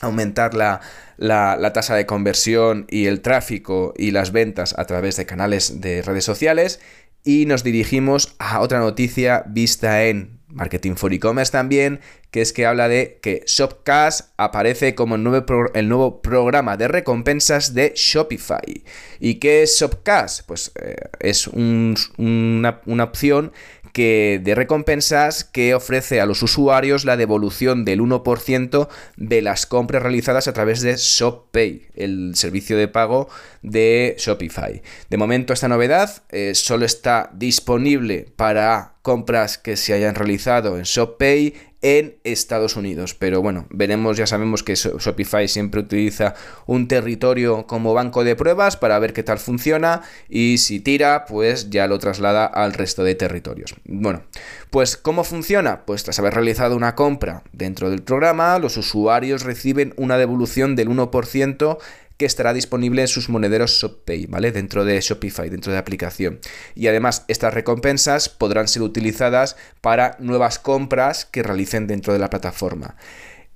aumentar 0.00 0.52
la, 0.54 0.80
la, 1.16 1.72
tasa 1.72 1.94
de 1.94 2.04
conversión 2.04 2.86
y 2.90 3.06
el 3.06 3.22
tráfico 3.22 3.94
y 3.96 4.10
las 4.10 4.32
ventas 4.32 4.74
a 4.76 4.84
través 4.84 5.16
de 5.16 5.24
canales 5.24 5.80
de 5.80 6.02
redes 6.02 6.24
sociales 6.24 6.80
y 7.24 7.46
nos 7.46 7.64
dirigimos 7.64 8.34
a 8.38 8.60
otra 8.60 8.80
noticia 8.80 9.44
vista 9.46 10.04
en 10.04 10.40
Marketing 10.48 10.94
for 10.94 11.12
E-Commerce 11.12 11.50
también, 11.50 12.00
que 12.30 12.40
es 12.40 12.52
que 12.52 12.66
habla 12.66 12.88
de 12.88 13.18
que 13.22 13.42
Shopcash 13.46 14.20
aparece 14.36 14.94
como 14.94 15.16
el 15.16 15.24
nuevo, 15.24 15.44
el 15.74 15.88
nuevo 15.88 16.22
programa 16.22 16.76
de 16.76 16.86
recompensas 16.86 17.74
de 17.74 17.92
Shopify. 17.96 18.84
¿Y 19.18 19.36
qué 19.36 19.62
es 19.62 19.78
Shopcash? 19.80 20.42
Pues 20.46 20.72
eh, 20.80 20.96
es 21.18 21.48
una, 21.48 22.80
una 22.86 23.04
opción 23.04 23.52
que 23.94 24.40
de 24.42 24.56
recompensas 24.56 25.44
que 25.44 25.72
ofrece 25.72 26.20
a 26.20 26.26
los 26.26 26.42
usuarios 26.42 27.04
la 27.04 27.16
devolución 27.16 27.84
del 27.84 28.00
1% 28.00 28.88
de 29.16 29.40
las 29.40 29.66
compras 29.66 30.02
realizadas 30.02 30.48
a 30.48 30.52
través 30.52 30.80
de 30.80 30.96
ShopPay, 30.96 31.82
el 31.94 32.32
servicio 32.34 32.76
de 32.76 32.88
pago 32.88 33.28
de 33.62 34.16
Shopify. 34.18 34.82
De 35.08 35.16
momento 35.16 35.52
esta 35.52 35.68
novedad 35.68 36.24
eh, 36.30 36.56
solo 36.56 36.84
está 36.84 37.30
disponible 37.34 38.26
para 38.34 38.94
compras 39.02 39.58
que 39.58 39.76
se 39.76 39.92
hayan 39.92 40.16
realizado 40.16 40.76
en 40.76 40.82
ShopPay 40.82 41.54
en 41.84 42.16
Estados 42.24 42.76
Unidos. 42.76 43.14
Pero 43.14 43.42
bueno, 43.42 43.66
veremos, 43.68 44.16
ya 44.16 44.26
sabemos 44.26 44.62
que 44.62 44.74
Shopify 44.74 45.46
siempre 45.48 45.82
utiliza 45.82 46.34
un 46.66 46.88
territorio 46.88 47.66
como 47.66 47.92
banco 47.92 48.24
de 48.24 48.34
pruebas 48.34 48.78
para 48.78 48.98
ver 48.98 49.12
qué 49.12 49.22
tal 49.22 49.38
funciona 49.38 50.00
y 50.30 50.56
si 50.58 50.80
tira, 50.80 51.26
pues 51.26 51.68
ya 51.68 51.86
lo 51.86 51.98
traslada 51.98 52.46
al 52.46 52.72
resto 52.72 53.04
de 53.04 53.14
territorios. 53.14 53.74
Bueno, 53.84 54.22
pues 54.70 54.96
¿cómo 54.96 55.24
funciona? 55.24 55.84
Pues 55.84 56.04
tras 56.04 56.18
haber 56.18 56.32
realizado 56.32 56.74
una 56.74 56.94
compra 56.94 57.42
dentro 57.52 57.90
del 57.90 58.02
programa, 58.02 58.58
los 58.58 58.78
usuarios 58.78 59.42
reciben 59.42 59.92
una 59.98 60.16
devolución 60.16 60.76
del 60.76 60.88
1% 60.88 61.78
que 62.16 62.26
estará 62.26 62.52
disponible 62.52 63.02
en 63.02 63.08
sus 63.08 63.28
monederos 63.28 63.72
ShopPay, 63.72 64.26
¿vale? 64.26 64.52
Dentro 64.52 64.84
de 64.84 65.00
Shopify, 65.00 65.50
dentro 65.50 65.72
de 65.72 65.76
la 65.76 65.80
aplicación. 65.80 66.38
Y 66.74 66.86
además, 66.86 67.24
estas 67.28 67.54
recompensas 67.54 68.28
podrán 68.28 68.68
ser 68.68 68.82
utilizadas 68.82 69.56
para 69.80 70.16
nuevas 70.20 70.58
compras 70.58 71.24
que 71.24 71.42
realicen 71.42 71.86
dentro 71.86 72.12
de 72.12 72.18
la 72.18 72.30
plataforma. 72.30 72.96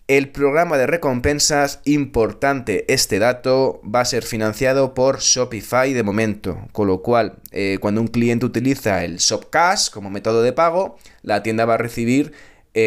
El 0.09 0.31
programa 0.31 0.79
de 0.79 0.87
recompensas, 0.87 1.81
importante 1.85 2.91
este 2.91 3.19
dato, 3.19 3.83
va 3.85 4.01
a 4.01 4.07
ser 4.07 4.25
financiado 4.25 4.95
por 4.95 5.21
Shopify 5.21 5.93
de 5.93 6.03
momento, 6.03 6.67
con 6.73 6.89
lo 6.89 7.03
cual 7.03 7.37
eh, 7.53 7.77
cuando 7.79 8.01
un 8.01 8.09
cliente 8.09 8.47
utiliza 8.47 9.05
el 9.05 9.19
Shopcash 9.19 9.91
como 9.91 10.09
método 10.09 10.41
de 10.41 10.55
pago, 10.55 10.97
la 11.21 11.43
tienda 11.43 11.67
va 11.67 11.75
a 11.75 11.77
recibir 11.77 12.33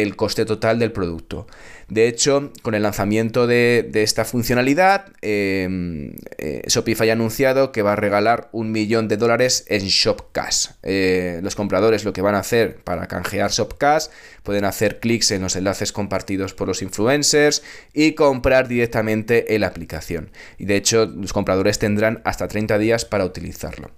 el 0.00 0.16
coste 0.16 0.44
total 0.44 0.78
del 0.78 0.92
producto. 0.92 1.46
De 1.88 2.08
hecho, 2.08 2.52
con 2.62 2.74
el 2.74 2.82
lanzamiento 2.82 3.46
de, 3.46 3.90
esta 3.92 4.24
funcionalidad, 4.24 5.12
em, 5.20 6.14
eh, 6.38 6.62
Shopify 6.66 7.10
ha 7.10 7.12
anunciado 7.12 7.70
que 7.70 7.82
va 7.82 7.92
a 7.92 7.96
regalar 7.96 8.48
un 8.52 8.72
millón 8.72 9.08
de 9.08 9.18
dólares 9.18 9.66
en 9.68 9.82
Shopcash. 9.82 10.68
Eh, 10.82 11.40
los 11.42 11.54
compradores 11.54 12.04
lo 12.04 12.14
que 12.14 12.22
van 12.22 12.34
a 12.34 12.38
hacer 12.38 12.76
para 12.76 13.08
canjear 13.08 13.50
Shopcash 13.50 14.06
pueden 14.42 14.64
hacer 14.64 15.00
clics 15.00 15.32
en 15.32 15.42
los 15.42 15.54
enlaces 15.54 15.92
compartidos 15.92 16.54
por 16.54 16.68
los 16.68 16.80
influencers 16.80 17.62
y 17.92 18.12
comprar 18.12 18.68
directamente 18.68 19.54
en 19.54 19.60
la 19.60 19.66
aplicación. 19.66 20.30
Y 20.56 20.64
de 20.64 20.76
hecho, 20.76 21.04
los 21.04 21.34
compradores 21.34 21.78
tendrán 21.78 22.22
hasta 22.24 22.48
30 22.48 22.78
días 22.78 23.04
para 23.04 23.26
utilizarlo. 23.26 23.90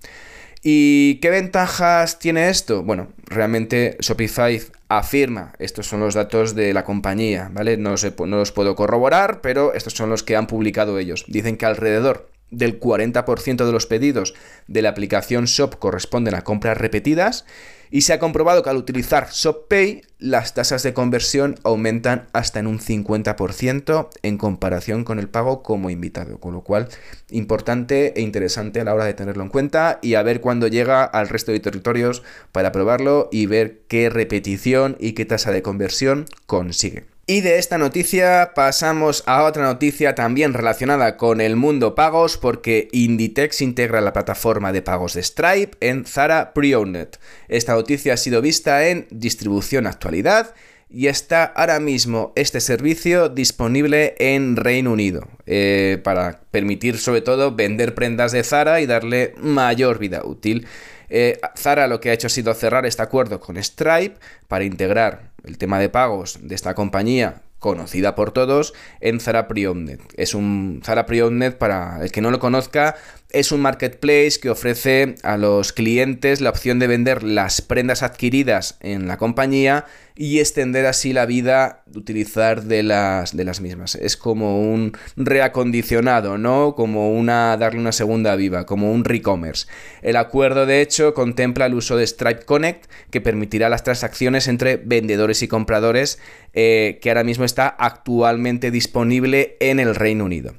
¿Y 0.67 1.17
qué 1.17 1.29
ventajas 1.29 2.19
tiene 2.19 2.49
esto? 2.49 2.83
Bueno, 2.83 3.09
realmente 3.27 3.99
Shopify 4.01 4.63
afirma, 4.89 5.53
estos 5.59 5.87
son 5.87 6.01
los 6.01 6.15
datos 6.15 6.55
de 6.55 6.73
la 6.73 6.85
compañía, 6.85 7.51
¿vale? 7.53 7.77
No, 7.77 7.95
no 8.27 8.37
los 8.39 8.51
puedo 8.51 8.75
corroborar, 8.75 9.43
pero 9.43 9.75
estos 9.75 9.93
son 9.93 10.09
los 10.09 10.23
que 10.23 10.37
han 10.37 10.47
publicado 10.47 10.99
ellos. 10.99 11.27
Dicen 11.29 11.59
que 11.59 11.67
alrededor 11.67 12.31
del 12.57 12.81
40% 12.81 13.67
de 13.67 13.73
los 13.73 13.87
pedidos 13.87 14.35
de 14.67 14.83
la 14.83 14.91
aplicación 14.91 15.45
Shop 15.45 15.79
corresponden 15.79 16.35
a 16.35 16.43
compras 16.43 16.79
repetidas 16.79 17.45
y 17.91 18.01
se 18.01 18.13
ha 18.13 18.19
comprobado 18.19 18.65
que 18.65 18.71
al 18.71 18.77
utilizar 18.77 19.29
ShopPay 19.31 20.03
las 20.19 20.53
tasas 20.53 20.83
de 20.83 20.95
conversión 20.95 21.57
aumentan 21.63 22.27
hasta 22.33 22.59
en 22.59 22.67
un 22.67 22.81
50% 22.81 24.09
en 24.23 24.37
comparación 24.37 25.05
con 25.05 25.21
el 25.21 25.29
pago 25.29 25.63
como 25.63 25.91
invitado, 25.91 26.41
con 26.41 26.55
lo 26.55 26.63
cual 26.63 26.89
importante 27.31 28.19
e 28.19 28.23
interesante 28.23 28.81
a 28.81 28.85
la 28.85 28.95
hora 28.95 29.05
de 29.05 29.15
tenerlo 29.15 29.45
en 29.45 29.51
cuenta 29.51 30.01
y 30.03 30.15
a 30.15 30.25
ver 30.25 30.41
cuándo 30.41 30.67
llega 30.67 31.05
al 31.05 31.29
resto 31.29 31.53
de 31.53 31.61
territorios 31.61 32.25
para 32.51 32.73
probarlo 32.73 33.29
y 33.31 33.47
ver 33.47 33.83
qué 33.87 34.11
repetición 34.11 34.97
y 34.99 35.13
qué 35.13 35.25
tasa 35.25 35.53
de 35.53 35.63
conversión 35.63 36.25
consigue. 36.47 37.14
Y 37.27 37.41
de 37.41 37.59
esta 37.59 37.79
noticia 37.79 38.53
pasamos 38.55 39.23
a 39.25 39.45
otra 39.45 39.65
noticia 39.65 40.15
también 40.15 40.53
relacionada 40.53 41.17
con 41.17 41.41
el 41.41 41.57
mundo 41.57 41.95
pagos 41.95 42.37
porque 42.37 42.89
Inditex 42.93 43.63
integra 43.63 44.03
la 44.03 44.13
plataforma 44.13 44.73
de 44.73 44.83
pagos 44.83 45.15
de 45.15 45.23
Stripe 45.23 45.75
en 45.81 46.05
Zara 46.05 46.53
Pre-Owned. 46.53 47.09
Esta 47.49 47.73
noticia 47.73 48.13
ha 48.13 48.17
sido 48.19 48.43
vista 48.43 48.87
en 48.89 49.07
distribución 49.11 49.87
actualidad 49.87 50.55
y 50.91 51.07
está 51.07 51.45
ahora 51.45 51.81
mismo 51.81 52.35
este 52.37 52.61
servicio 52.61 53.31
disponible 53.31 54.17
en 54.19 54.57
Reino 54.57 54.93
Unido 54.93 55.27
eh, 55.47 55.99
para 56.05 56.43
permitir 56.51 56.99
sobre 56.99 57.23
todo 57.23 57.55
vender 57.55 57.95
prendas 57.95 58.33
de 58.33 58.45
Zara 58.45 58.83
y 58.83 58.87
darle 58.87 59.33
mayor 59.39 59.99
vida 59.99 60.21
útil. 60.27 60.67
Eh, 61.09 61.41
Zara 61.57 61.87
lo 61.87 62.01
que 62.01 62.11
ha 62.11 62.13
hecho 62.13 62.27
ha 62.27 62.31
sido 62.31 62.55
cerrar 62.55 62.87
este 62.87 63.03
acuerdo 63.03 63.41
con 63.41 63.63
Stripe 63.63 64.17
para 64.49 64.65
integrar 64.65 65.31
el 65.45 65.59
tema 65.59 65.79
de 65.79 65.89
pagos 65.89 66.39
de 66.43 66.55
esta 66.55 66.75
compañía 66.75 67.43
conocida 67.65 68.15
por 68.15 68.31
todos 68.31 68.75
en 69.01 69.21
Zara 69.21 69.49
Pre-Owned. 69.49 69.99
Es 70.19 70.35
un 70.35 70.83
Zara 70.85 71.07
Pre-Owned, 71.07 71.55
para 71.55 72.03
el 72.03 72.13
que 72.13 72.21
no 72.21 72.31
lo 72.31 72.39
conozca, 72.39 72.95
es 73.35 73.51
un 73.51 73.61
marketplace 73.61 74.39
que 74.41 74.49
ofrece 74.49 75.17
a 75.25 75.37
los 75.37 75.73
clientes 75.73 76.41
la 76.41 76.51
opción 76.51 76.79
de 76.79 76.87
vender 76.87 77.25
las 77.25 77.61
prendas 77.61 78.05
adquiridas 78.05 78.79
en 78.81 79.09
la 79.09 79.19
compañía 79.19 79.87
y 80.17 80.39
extender 80.39 80.87
así 80.87 81.13
la 81.13 81.27
vida 81.27 81.83
de 81.87 81.99
utilizar 81.99 82.63
de 82.63 82.85
las, 82.85 83.37
de 83.37 83.45
las 83.45 83.61
mismas. 83.61 83.97
Es 83.97 84.17
como 84.17 84.61
un 84.61 84.93
reacondicionado, 85.17 86.39
¿no? 86.39 86.77
Como 86.77 87.11
una 87.13 87.57
darle 87.57 87.81
una 87.81 87.91
segunda 87.91 88.37
viva, 88.37 88.65
como 88.65 88.93
un 88.93 89.05
re-commerce. 89.05 89.67
El 90.03 90.15
acuerdo, 90.15 90.67
de 90.67 90.81
hecho, 90.81 91.15
contempla 91.15 91.67
el 91.67 91.75
uso 91.75 91.97
de 91.97 92.07
Stripe 92.07 92.45
Connect, 92.45 92.87
que 93.11 93.21
permitirá 93.21 93.69
las 93.69 93.83
transacciones 93.83 94.47
entre 94.47 94.77
vendedores 94.77 95.43
y 95.43 95.49
compradores, 95.49 96.21
eh, 96.53 97.01
que 97.03 97.11
ahora 97.11 97.25
mismo 97.25 97.45
está 97.45 97.67
actualmente 97.67 98.71
disponible 98.71 99.57
en 99.59 99.81
el 99.81 99.97
Reino 99.97 100.25
Unido. 100.25 100.55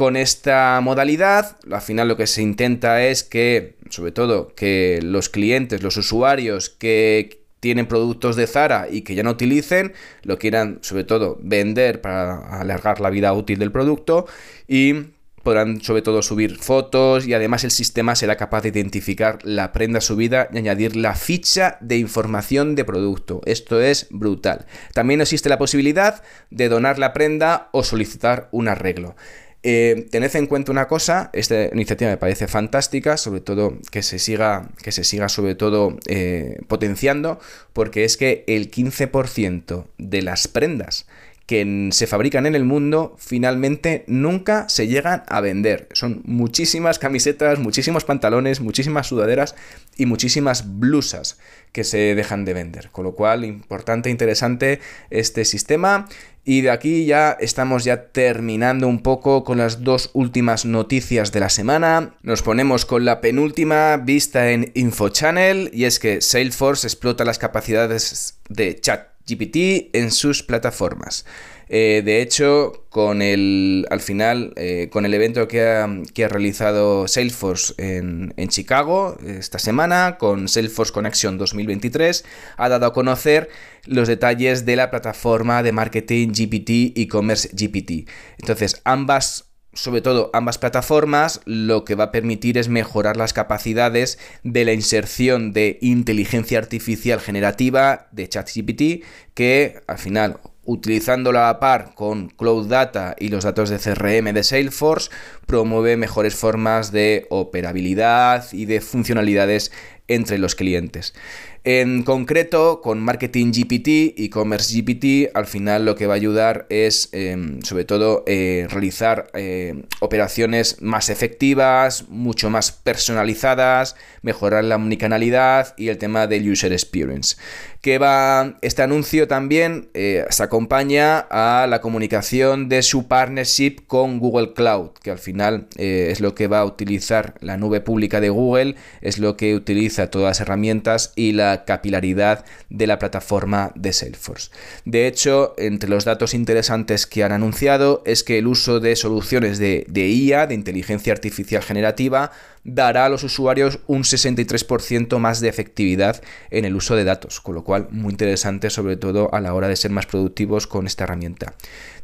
Con 0.00 0.16
esta 0.16 0.80
modalidad, 0.80 1.58
al 1.70 1.82
final 1.82 2.08
lo 2.08 2.16
que 2.16 2.26
se 2.26 2.40
intenta 2.40 3.04
es 3.04 3.22
que, 3.22 3.74
sobre 3.90 4.12
todo, 4.12 4.54
que 4.54 4.98
los 5.02 5.28
clientes, 5.28 5.82
los 5.82 5.98
usuarios 5.98 6.70
que 6.70 7.42
tienen 7.60 7.84
productos 7.84 8.34
de 8.34 8.46
Zara 8.46 8.86
y 8.90 9.02
que 9.02 9.14
ya 9.14 9.22
no 9.22 9.32
utilicen, 9.32 9.92
lo 10.22 10.38
quieran 10.38 10.78
sobre 10.80 11.04
todo 11.04 11.38
vender 11.42 12.00
para 12.00 12.60
alargar 12.60 13.02
la 13.02 13.10
vida 13.10 13.34
útil 13.34 13.58
del 13.58 13.72
producto 13.72 14.24
y 14.66 14.94
podrán 15.42 15.82
sobre 15.82 16.00
todo 16.00 16.22
subir 16.22 16.56
fotos 16.56 17.26
y 17.26 17.34
además 17.34 17.64
el 17.64 17.70
sistema 17.70 18.14
será 18.14 18.36
capaz 18.36 18.62
de 18.62 18.70
identificar 18.70 19.38
la 19.42 19.70
prenda 19.70 20.00
subida 20.00 20.48
y 20.50 20.56
añadir 20.56 20.96
la 20.96 21.14
ficha 21.14 21.76
de 21.82 21.98
información 21.98 22.74
de 22.74 22.86
producto. 22.86 23.42
Esto 23.44 23.82
es 23.82 24.06
brutal. 24.08 24.64
También 24.94 25.20
existe 25.20 25.50
la 25.50 25.58
posibilidad 25.58 26.22
de 26.48 26.70
donar 26.70 26.98
la 26.98 27.12
prenda 27.12 27.68
o 27.72 27.84
solicitar 27.84 28.48
un 28.50 28.68
arreglo. 28.68 29.14
Eh, 29.62 30.06
tened 30.10 30.34
en 30.36 30.46
cuenta 30.46 30.72
una 30.72 30.88
cosa, 30.88 31.28
esta 31.34 31.66
iniciativa 31.66 32.10
me 32.10 32.16
parece 32.16 32.48
fantástica, 32.48 33.18
sobre 33.18 33.42
todo 33.42 33.76
que 33.90 34.02
se 34.02 34.18
siga, 34.18 34.70
que 34.82 34.90
se 34.90 35.04
siga 35.04 35.28
sobre 35.28 35.54
todo 35.54 35.98
eh, 36.06 36.60
potenciando, 36.66 37.38
porque 37.74 38.04
es 38.04 38.16
que 38.16 38.44
el 38.46 38.70
15% 38.70 39.84
de 39.98 40.22
las 40.22 40.48
prendas 40.48 41.06
que 41.50 41.88
se 41.90 42.06
fabrican 42.06 42.46
en 42.46 42.54
el 42.54 42.64
mundo 42.64 43.16
finalmente 43.18 44.04
nunca 44.06 44.68
se 44.68 44.86
llegan 44.86 45.24
a 45.26 45.40
vender. 45.40 45.88
Son 45.94 46.22
muchísimas 46.24 47.00
camisetas, 47.00 47.58
muchísimos 47.58 48.04
pantalones, 48.04 48.60
muchísimas 48.60 49.08
sudaderas 49.08 49.56
y 49.96 50.06
muchísimas 50.06 50.78
blusas 50.78 51.40
que 51.72 51.82
se 51.82 52.14
dejan 52.14 52.44
de 52.44 52.54
vender. 52.54 52.90
Con 52.90 53.04
lo 53.04 53.16
cual, 53.16 53.44
importante, 53.44 54.10
interesante 54.10 54.78
este 55.10 55.44
sistema. 55.44 56.06
Y 56.44 56.60
de 56.60 56.70
aquí 56.70 57.04
ya 57.04 57.36
estamos 57.40 57.82
ya 57.82 58.12
terminando 58.12 58.86
un 58.86 59.02
poco 59.02 59.42
con 59.42 59.58
las 59.58 59.82
dos 59.82 60.10
últimas 60.12 60.64
noticias 60.64 61.32
de 61.32 61.40
la 61.40 61.48
semana. 61.48 62.14
Nos 62.22 62.42
ponemos 62.42 62.86
con 62.86 63.04
la 63.04 63.20
penúltima 63.20 63.96
vista 63.96 64.52
en 64.52 64.70
InfoChannel 64.74 65.70
y 65.72 65.86
es 65.86 65.98
que 65.98 66.20
Salesforce 66.20 66.86
explota 66.86 67.24
las 67.24 67.40
capacidades 67.40 68.38
de 68.48 68.80
chat 68.80 69.10
GPT 69.30 69.94
en 69.94 70.10
sus 70.10 70.42
plataformas. 70.42 71.24
Eh, 71.72 72.02
de 72.04 72.20
hecho, 72.20 72.84
con 72.88 73.22
el, 73.22 73.86
al 73.90 74.00
final, 74.00 74.52
eh, 74.56 74.88
con 74.90 75.06
el 75.06 75.14
evento 75.14 75.46
que 75.46 75.62
ha, 75.62 76.28
realizado 76.28 77.06
Salesforce 77.06 77.74
en, 77.78 78.34
en, 78.36 78.48
Chicago 78.48 79.16
esta 79.24 79.60
semana, 79.60 80.16
con 80.18 80.48
Salesforce 80.48 80.92
Connection 80.92 81.38
2023, 81.38 82.24
ha 82.56 82.68
dado 82.68 82.86
a 82.86 82.92
conocer 82.92 83.50
los 83.86 84.08
detalles 84.08 84.66
de 84.66 84.74
la 84.74 84.90
plataforma 84.90 85.62
de 85.62 85.70
marketing 85.70 86.32
GPT 86.32 86.98
e 86.98 87.06
commerce 87.08 87.48
GPT. 87.52 88.08
Entonces, 88.38 88.80
ambas 88.84 89.49
sobre 89.72 90.02
todo 90.02 90.30
ambas 90.32 90.58
plataformas, 90.58 91.40
lo 91.44 91.84
que 91.84 91.94
va 91.94 92.04
a 92.04 92.12
permitir 92.12 92.58
es 92.58 92.68
mejorar 92.68 93.16
las 93.16 93.32
capacidades 93.32 94.18
de 94.42 94.64
la 94.64 94.72
inserción 94.72 95.52
de 95.52 95.78
inteligencia 95.80 96.58
artificial 96.58 97.20
generativa 97.20 98.08
de 98.12 98.28
ChatGPT, 98.28 99.04
que 99.34 99.80
al 99.86 99.98
final 99.98 100.40
utilizándola 100.64 101.48
a 101.48 101.58
par 101.58 101.94
con 101.94 102.28
Cloud 102.28 102.68
Data 102.68 103.16
y 103.18 103.28
los 103.28 103.44
datos 103.44 103.70
de 103.70 103.78
CRM 103.78 104.32
de 104.32 104.44
Salesforce, 104.44 105.10
promueve 105.46 105.96
mejores 105.96 106.36
formas 106.36 106.92
de 106.92 107.26
operabilidad 107.30 108.46
y 108.52 108.66
de 108.66 108.80
funcionalidades 108.80 109.72
entre 110.10 110.38
los 110.38 110.54
clientes. 110.54 111.14
En 111.62 112.04
concreto, 112.04 112.80
con 112.80 113.00
Marketing 113.00 113.52
GPT 113.52 114.18
y 114.18 114.30
Commerce 114.30 114.74
GPT, 114.74 115.30
al 115.34 115.44
final 115.44 115.84
lo 115.84 115.94
que 115.94 116.06
va 116.06 116.14
a 116.14 116.16
ayudar 116.16 116.64
es, 116.70 117.10
em, 117.12 117.60
sobre 117.60 117.84
todo, 117.84 118.24
eh, 118.26 118.66
realizar 118.70 119.26
eh, 119.34 119.84
operaciones 120.00 120.80
más 120.80 121.10
efectivas, 121.10 122.08
mucho 122.08 122.48
más 122.48 122.72
personalizadas, 122.72 123.94
mejorar 124.22 124.64
la 124.64 124.76
omnicanalidad 124.76 125.74
y 125.76 125.88
el 125.88 125.98
tema 125.98 126.26
del 126.26 126.50
user 126.50 126.72
experience. 126.72 127.36
Que 127.82 127.98
va 127.98 128.58
este 128.62 128.82
anuncio 128.82 129.28
también 129.28 129.90
eh, 129.92 130.24
se 130.30 130.42
acompaña 130.42 131.18
a 131.30 131.66
la 131.66 131.82
comunicación 131.82 132.70
de 132.70 132.82
su 132.82 133.06
partnership 133.06 133.86
con 133.86 134.18
Google 134.18 134.54
Cloud, 134.54 134.90
que 135.02 135.10
al 135.10 135.18
final 135.18 135.66
es 135.76 136.20
lo 136.20 136.34
que 136.34 136.46
va 136.46 136.60
a 136.60 136.64
utilizar 136.64 137.34
la 137.40 137.56
nube 137.56 137.80
pública 137.80 138.20
de 138.20 138.28
Google, 138.28 138.76
es 139.00 139.18
lo 139.18 139.36
que 139.36 139.54
utiliza 139.54 139.99
todas 140.08 140.28
las 140.28 140.40
herramientas 140.40 141.12
y 141.16 141.32
la 141.32 141.64
capilaridad 141.64 142.44
de 142.68 142.86
la 142.86 142.98
plataforma 142.98 143.72
de 143.74 143.92
Salesforce. 143.92 144.50
De 144.84 145.06
hecho, 145.06 145.54
entre 145.58 145.90
los 145.90 146.04
datos 146.04 146.32
interesantes 146.32 147.06
que 147.06 147.24
han 147.24 147.32
anunciado 147.32 148.02
es 148.06 148.24
que 148.24 148.38
el 148.38 148.46
uso 148.46 148.80
de 148.80 148.96
soluciones 148.96 149.58
de, 149.58 149.84
de 149.88 150.08
IA, 150.08 150.46
de 150.46 150.54
inteligencia 150.54 151.12
artificial 151.12 151.62
generativa, 151.62 152.30
dará 152.64 153.06
a 153.06 153.08
los 153.08 153.24
usuarios 153.24 153.80
un 153.86 154.02
63% 154.02 155.18
más 155.18 155.40
de 155.40 155.48
efectividad 155.48 156.22
en 156.50 156.64
el 156.64 156.76
uso 156.76 156.94
de 156.94 157.04
datos, 157.04 157.40
con 157.40 157.54
lo 157.54 157.64
cual 157.64 157.88
muy 157.90 158.10
interesante 158.10 158.70
sobre 158.70 158.96
todo 158.96 159.32
a 159.34 159.40
la 159.40 159.54
hora 159.54 159.68
de 159.68 159.76
ser 159.76 159.90
más 159.90 160.06
productivos 160.06 160.66
con 160.66 160.86
esta 160.86 161.04
herramienta. 161.04 161.54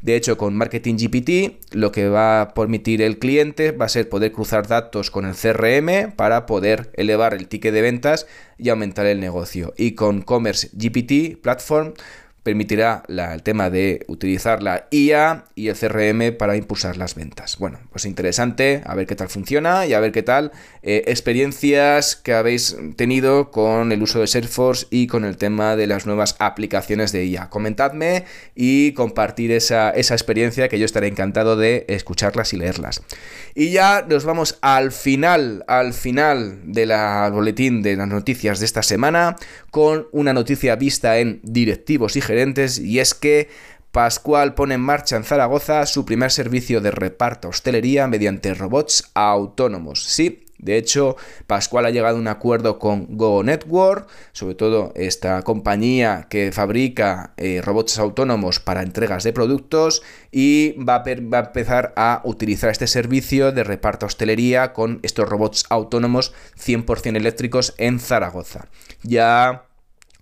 De 0.06 0.14
hecho, 0.14 0.36
con 0.36 0.56
Marketing 0.56 0.94
GPT 0.94 1.74
lo 1.74 1.90
que 1.90 2.08
va 2.08 2.40
a 2.40 2.54
permitir 2.54 3.02
el 3.02 3.18
cliente 3.18 3.72
va 3.72 3.86
a 3.86 3.88
ser 3.88 4.08
poder 4.08 4.30
cruzar 4.30 4.68
datos 4.68 5.10
con 5.10 5.26
el 5.26 5.34
CRM 5.34 6.12
para 6.14 6.46
poder 6.46 6.92
elevar 6.94 7.34
el 7.34 7.48
ticket 7.48 7.74
de 7.74 7.82
ventas 7.82 8.28
y 8.56 8.68
aumentar 8.68 9.06
el 9.06 9.18
negocio. 9.18 9.74
Y 9.76 9.96
con 9.96 10.22
Commerce 10.22 10.70
GPT 10.74 11.42
Platform 11.42 11.94
permitirá 12.46 13.02
el 13.09 13.42
tema 13.42 13.70
de 13.70 14.04
utilizar 14.06 14.62
la 14.62 14.87
IA 14.92 15.46
y 15.56 15.66
el 15.66 15.76
CRM 15.76 16.37
para 16.38 16.54
impulsar 16.54 16.96
las 16.96 17.16
ventas. 17.16 17.59
Bueno, 17.59 17.80
pues 17.90 18.04
interesante, 18.04 18.82
a 18.87 18.94
ver 18.94 19.09
qué 19.09 19.16
tal 19.16 19.28
funciona 19.28 19.85
y 19.85 19.94
a 19.94 19.98
ver 19.98 20.12
qué 20.12 20.22
tal 20.22 20.52
eh, 20.85 21.02
experiencias 21.09 22.14
que 22.14 22.35
habéis 22.35 22.76
tenido 22.94 23.50
con 23.50 23.90
el 23.90 24.00
uso 24.00 24.20
de 24.20 24.28
Salesforce 24.28 24.87
y 24.90 25.09
con 25.09 25.24
el 25.24 25.38
tema 25.38 25.74
de 25.74 25.88
las 25.88 26.06
nuevas 26.06 26.37
aplicaciones 26.38 27.11
de 27.11 27.24
IA. 27.24 27.50
Comentadme 27.50 28.26
y 28.54 28.92
compartir 28.92 29.50
esa, 29.50 29.90
esa 29.90 30.14
experiencia 30.14 30.68
que 30.68 30.78
yo 30.78 30.85
estaré 30.85 31.09
encantado 31.09 31.56
de 31.56 31.85
escucharlas 31.88 32.52
y 32.52 32.59
leerlas. 32.59 33.02
Y 33.56 33.72
ya 33.72 34.06
nos 34.09 34.24
vamos 34.24 34.59
al 34.61 34.92
final, 34.92 35.64
al 35.66 35.94
final 35.94 36.61
de 36.62 36.87
la 36.87 37.28
boletín 37.32 37.82
de 37.82 37.96
las 37.96 38.06
noticias 38.06 38.61
de 38.61 38.66
esta 38.66 38.85
semana 38.85 39.35
con 39.76 40.08
una 40.12 40.32
noticia 40.32 40.74
vista 40.74 41.18
en 41.18 41.38
directivos 41.42 42.16
y 42.16 42.22
y 42.78 42.98
es 42.98 43.12
que 43.12 43.50
Pascual 43.92 44.54
pone 44.54 44.76
en 44.76 44.80
marcha 44.80 45.16
en 45.16 45.24
Zaragoza 45.24 45.84
su 45.84 46.06
primer 46.06 46.30
servicio 46.30 46.80
de 46.80 46.90
reparto 46.90 47.48
hostelería 47.48 48.06
mediante 48.06 48.54
robots 48.54 49.10
autónomos. 49.12 50.02
Sí, 50.02 50.45
de 50.66 50.76
hecho, 50.76 51.16
Pascual 51.46 51.87
ha 51.87 51.90
llegado 51.90 52.16
a 52.16 52.20
un 52.20 52.26
acuerdo 52.26 52.81
con 52.81 53.16
Go 53.16 53.44
Network, 53.44 54.09
sobre 54.33 54.57
todo 54.57 54.92
esta 54.96 55.42
compañía 55.42 56.26
que 56.29 56.50
fabrica 56.50 57.33
eh, 57.37 57.62
robots 57.62 57.98
autónomos 57.98 58.59
para 58.59 58.83
entregas 58.83 59.22
de 59.22 59.33
productos 59.33 60.02
y 60.33 60.72
va 60.72 60.96
a, 60.96 61.05
va 61.05 61.38
a, 61.38 61.46
empezar 61.46 61.92
a 61.96 62.20
utilizar 62.24 62.70
este 62.70 62.88
servicio 62.88 63.52
de 63.52 63.62
reparto 63.62 64.07
hostelería 64.07 64.72
con 64.72 64.98
estos 65.05 65.29
robots 65.29 65.64
autónomos 65.70 66.35
100% 66.59 67.16
eléctricos 67.16 67.74
en 67.79 68.00
Zaragoza. 68.00 68.66
Ya 69.05 69.66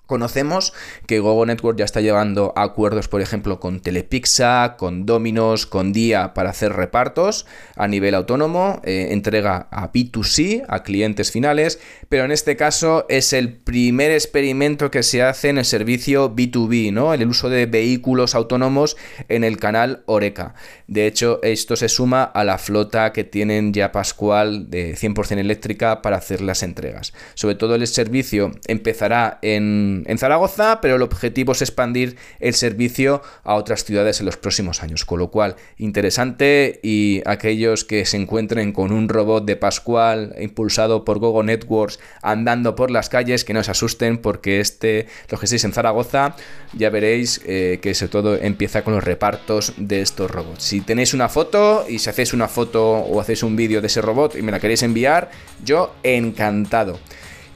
Conocemos 0.06 0.74
que 1.06 1.18
Gogo 1.18 1.46
Network 1.46 1.78
ya 1.78 1.86
está 1.86 2.02
llevando 2.02 2.52
acuerdos, 2.56 3.08
por 3.08 3.22
ejemplo, 3.22 3.58
con 3.58 3.80
Telepixa, 3.80 4.76
con 4.76 5.06
Dominos, 5.06 5.64
con 5.64 5.94
Dia 5.94 6.34
para 6.34 6.50
hacer 6.50 6.74
repartos 6.74 7.46
a 7.74 7.88
nivel 7.88 8.14
autónomo, 8.14 8.82
eh, 8.84 9.08
entrega 9.12 9.66
a 9.70 9.90
B2C, 9.90 10.66
a 10.68 10.82
clientes 10.82 11.32
finales, 11.32 11.80
pero 12.10 12.24
en 12.24 12.32
este 12.32 12.54
caso 12.54 13.06
es 13.08 13.32
el 13.32 13.54
primer 13.54 14.10
experimento 14.10 14.90
que 14.90 15.02
se 15.02 15.22
hace 15.22 15.48
en 15.48 15.56
el 15.56 15.64
servicio 15.64 16.34
B2B, 16.34 16.92
¿no? 16.92 17.14
El 17.14 17.26
uso 17.26 17.48
de 17.48 17.64
vehículos 17.64 18.34
autónomos 18.34 18.98
en 19.30 19.42
el 19.42 19.56
canal 19.56 20.02
Oreca. 20.04 20.54
De 20.86 21.06
hecho, 21.06 21.40
esto 21.42 21.76
se 21.76 21.88
suma 21.88 22.24
a 22.24 22.44
la 22.44 22.58
flota 22.58 23.12
que 23.14 23.24
tienen 23.24 23.72
ya 23.72 23.90
Pascual 23.90 24.68
de 24.68 24.96
100% 24.96 25.38
eléctrica 25.38 26.02
para 26.02 26.18
hacer 26.18 26.42
las 26.42 26.62
entregas. 26.62 27.14
Sobre 27.34 27.54
todo 27.54 27.74
el 27.74 27.86
servicio 27.86 28.50
empezará 28.66 29.38
en 29.40 29.93
en, 30.06 30.18
Zaragoza, 30.18 30.80
pero 30.80 30.96
el 30.96 31.02
objetivo 31.02 31.52
es 31.52 31.62
expandir 31.62 32.16
el 32.40 32.54
servicio 32.54 33.22
a 33.42 33.54
otras 33.54 33.84
ciudades 33.84 34.20
en 34.20 34.26
los 34.26 34.36
próximos 34.36 34.82
años. 34.82 35.04
Con 35.04 35.18
lo 35.18 35.30
cual, 35.30 35.56
interesante 35.78 36.80
y 36.82 37.22
aquellos 37.26 37.84
que 37.84 38.04
se 38.06 38.16
encuentren 38.16 38.72
con 38.72 38.92
un 38.92 39.08
robot 39.08 39.44
de 39.44 39.56
Pascual 39.56 40.34
impulsado 40.40 41.04
por 41.04 41.18
Gogo 41.18 41.42
Networks 41.42 41.98
andando 42.22 42.74
por 42.74 42.90
las 42.90 43.08
calles, 43.08 43.44
que 43.44 43.54
no 43.54 43.62
se 43.62 43.70
asusten 43.70 44.18
porque 44.18 44.60
este, 44.60 45.06
los 45.30 45.40
que 45.40 45.46
estéis 45.46 45.64
en 45.64 45.72
Zaragoza, 45.72 46.36
ya 46.72 46.90
veréis 46.90 47.40
eh, 47.46 47.78
que 47.82 47.94
sobre 47.94 48.10
todo 48.10 48.36
empieza 48.36 48.82
con 48.82 48.94
los 48.94 49.04
repartos 49.04 49.74
de 49.76 50.00
estos 50.00 50.30
robots. 50.30 50.62
Si 50.62 50.80
tenéis 50.80 51.14
una 51.14 51.28
foto 51.28 51.84
y 51.88 51.98
si 51.98 52.10
hacéis 52.10 52.32
una 52.32 52.48
foto 52.48 52.92
o 52.92 53.20
hacéis 53.20 53.42
un 53.42 53.56
vídeo 53.56 53.80
de 53.80 53.86
ese 53.86 54.00
robot 54.00 54.36
y 54.36 54.42
me 54.42 54.52
la 54.52 54.60
queréis 54.60 54.82
enviar, 54.82 55.30
yo 55.64 55.94
encantado. 56.02 56.98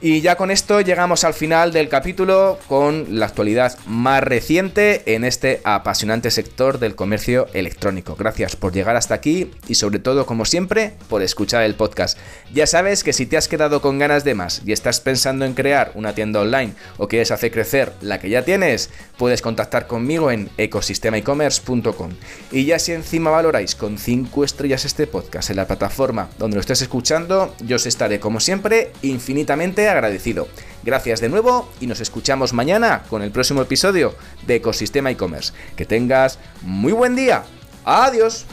Y 0.01 0.21
ya 0.21 0.37
con 0.37 0.49
esto 0.49 0.79
llegamos 0.79 1.25
al 1.25 1.33
final 1.33 1.73
del 1.73 1.89
capítulo 1.89 2.57
con 2.69 3.19
la 3.19 3.25
actualidad 3.25 3.77
más 3.85 4.23
reciente 4.23 5.03
en 5.13 5.25
este 5.25 5.59
apasionante 5.65 6.31
sector 6.31 6.79
del 6.79 6.95
comercio 6.95 7.47
electrónico. 7.51 8.15
Gracias 8.15 8.55
por 8.55 8.71
llegar 8.71 8.95
hasta 8.95 9.15
aquí 9.15 9.51
y 9.67 9.75
sobre 9.75 9.99
todo, 9.99 10.25
como 10.25 10.45
siempre, 10.45 10.93
por 11.09 11.21
escuchar 11.21 11.63
el 11.63 11.75
podcast. 11.75 12.17
Ya 12.53 12.65
sabes 12.65 13.03
que 13.03 13.11
si 13.11 13.25
te 13.25 13.35
has 13.35 13.49
quedado 13.49 13.81
con 13.81 13.99
ganas 13.99 14.23
de 14.23 14.35
más 14.35 14.61
y 14.65 14.71
estás 14.71 15.01
pensando 15.01 15.43
en 15.43 15.53
crear 15.53 15.91
una 15.95 16.15
tienda 16.15 16.39
online 16.39 16.75
o 16.97 17.09
quieres 17.09 17.31
hacer 17.31 17.51
crecer 17.51 17.91
la 17.99 18.19
que 18.19 18.29
ya 18.29 18.43
tienes, 18.43 18.91
puedes 19.17 19.41
contactar 19.41 19.85
conmigo 19.87 20.31
en 20.31 20.49
ecosistemaecommerce.com. 20.57 22.11
Y 22.53 22.63
ya 22.63 22.79
si 22.79 22.93
encima 22.93 23.31
valoráis 23.31 23.75
con 23.75 23.97
5 23.97 24.45
estrellas 24.45 24.85
este 24.85 25.07
podcast 25.07 25.49
en 25.49 25.57
la 25.57 25.67
plataforma 25.67 26.29
donde 26.37 26.55
lo 26.55 26.61
estés 26.61 26.81
escuchando, 26.81 27.53
yo 27.65 27.75
os 27.75 27.85
estaré 27.85 28.21
como 28.21 28.39
siempre 28.39 28.93
infinitamente 29.01 29.88
agradecido. 29.89 30.47
Gracias 30.83 31.19
de 31.19 31.29
nuevo 31.29 31.69
y 31.79 31.87
nos 31.87 31.99
escuchamos 31.99 32.53
mañana 32.53 33.03
con 33.09 33.21
el 33.21 33.31
próximo 33.31 33.61
episodio 33.61 34.15
de 34.47 34.55
Ecosistema 34.55 35.11
e-commerce. 35.11 35.53
Que 35.75 35.85
tengas 35.85 36.39
muy 36.61 36.93
buen 36.93 37.15
día. 37.15 37.43
Adiós. 37.83 38.45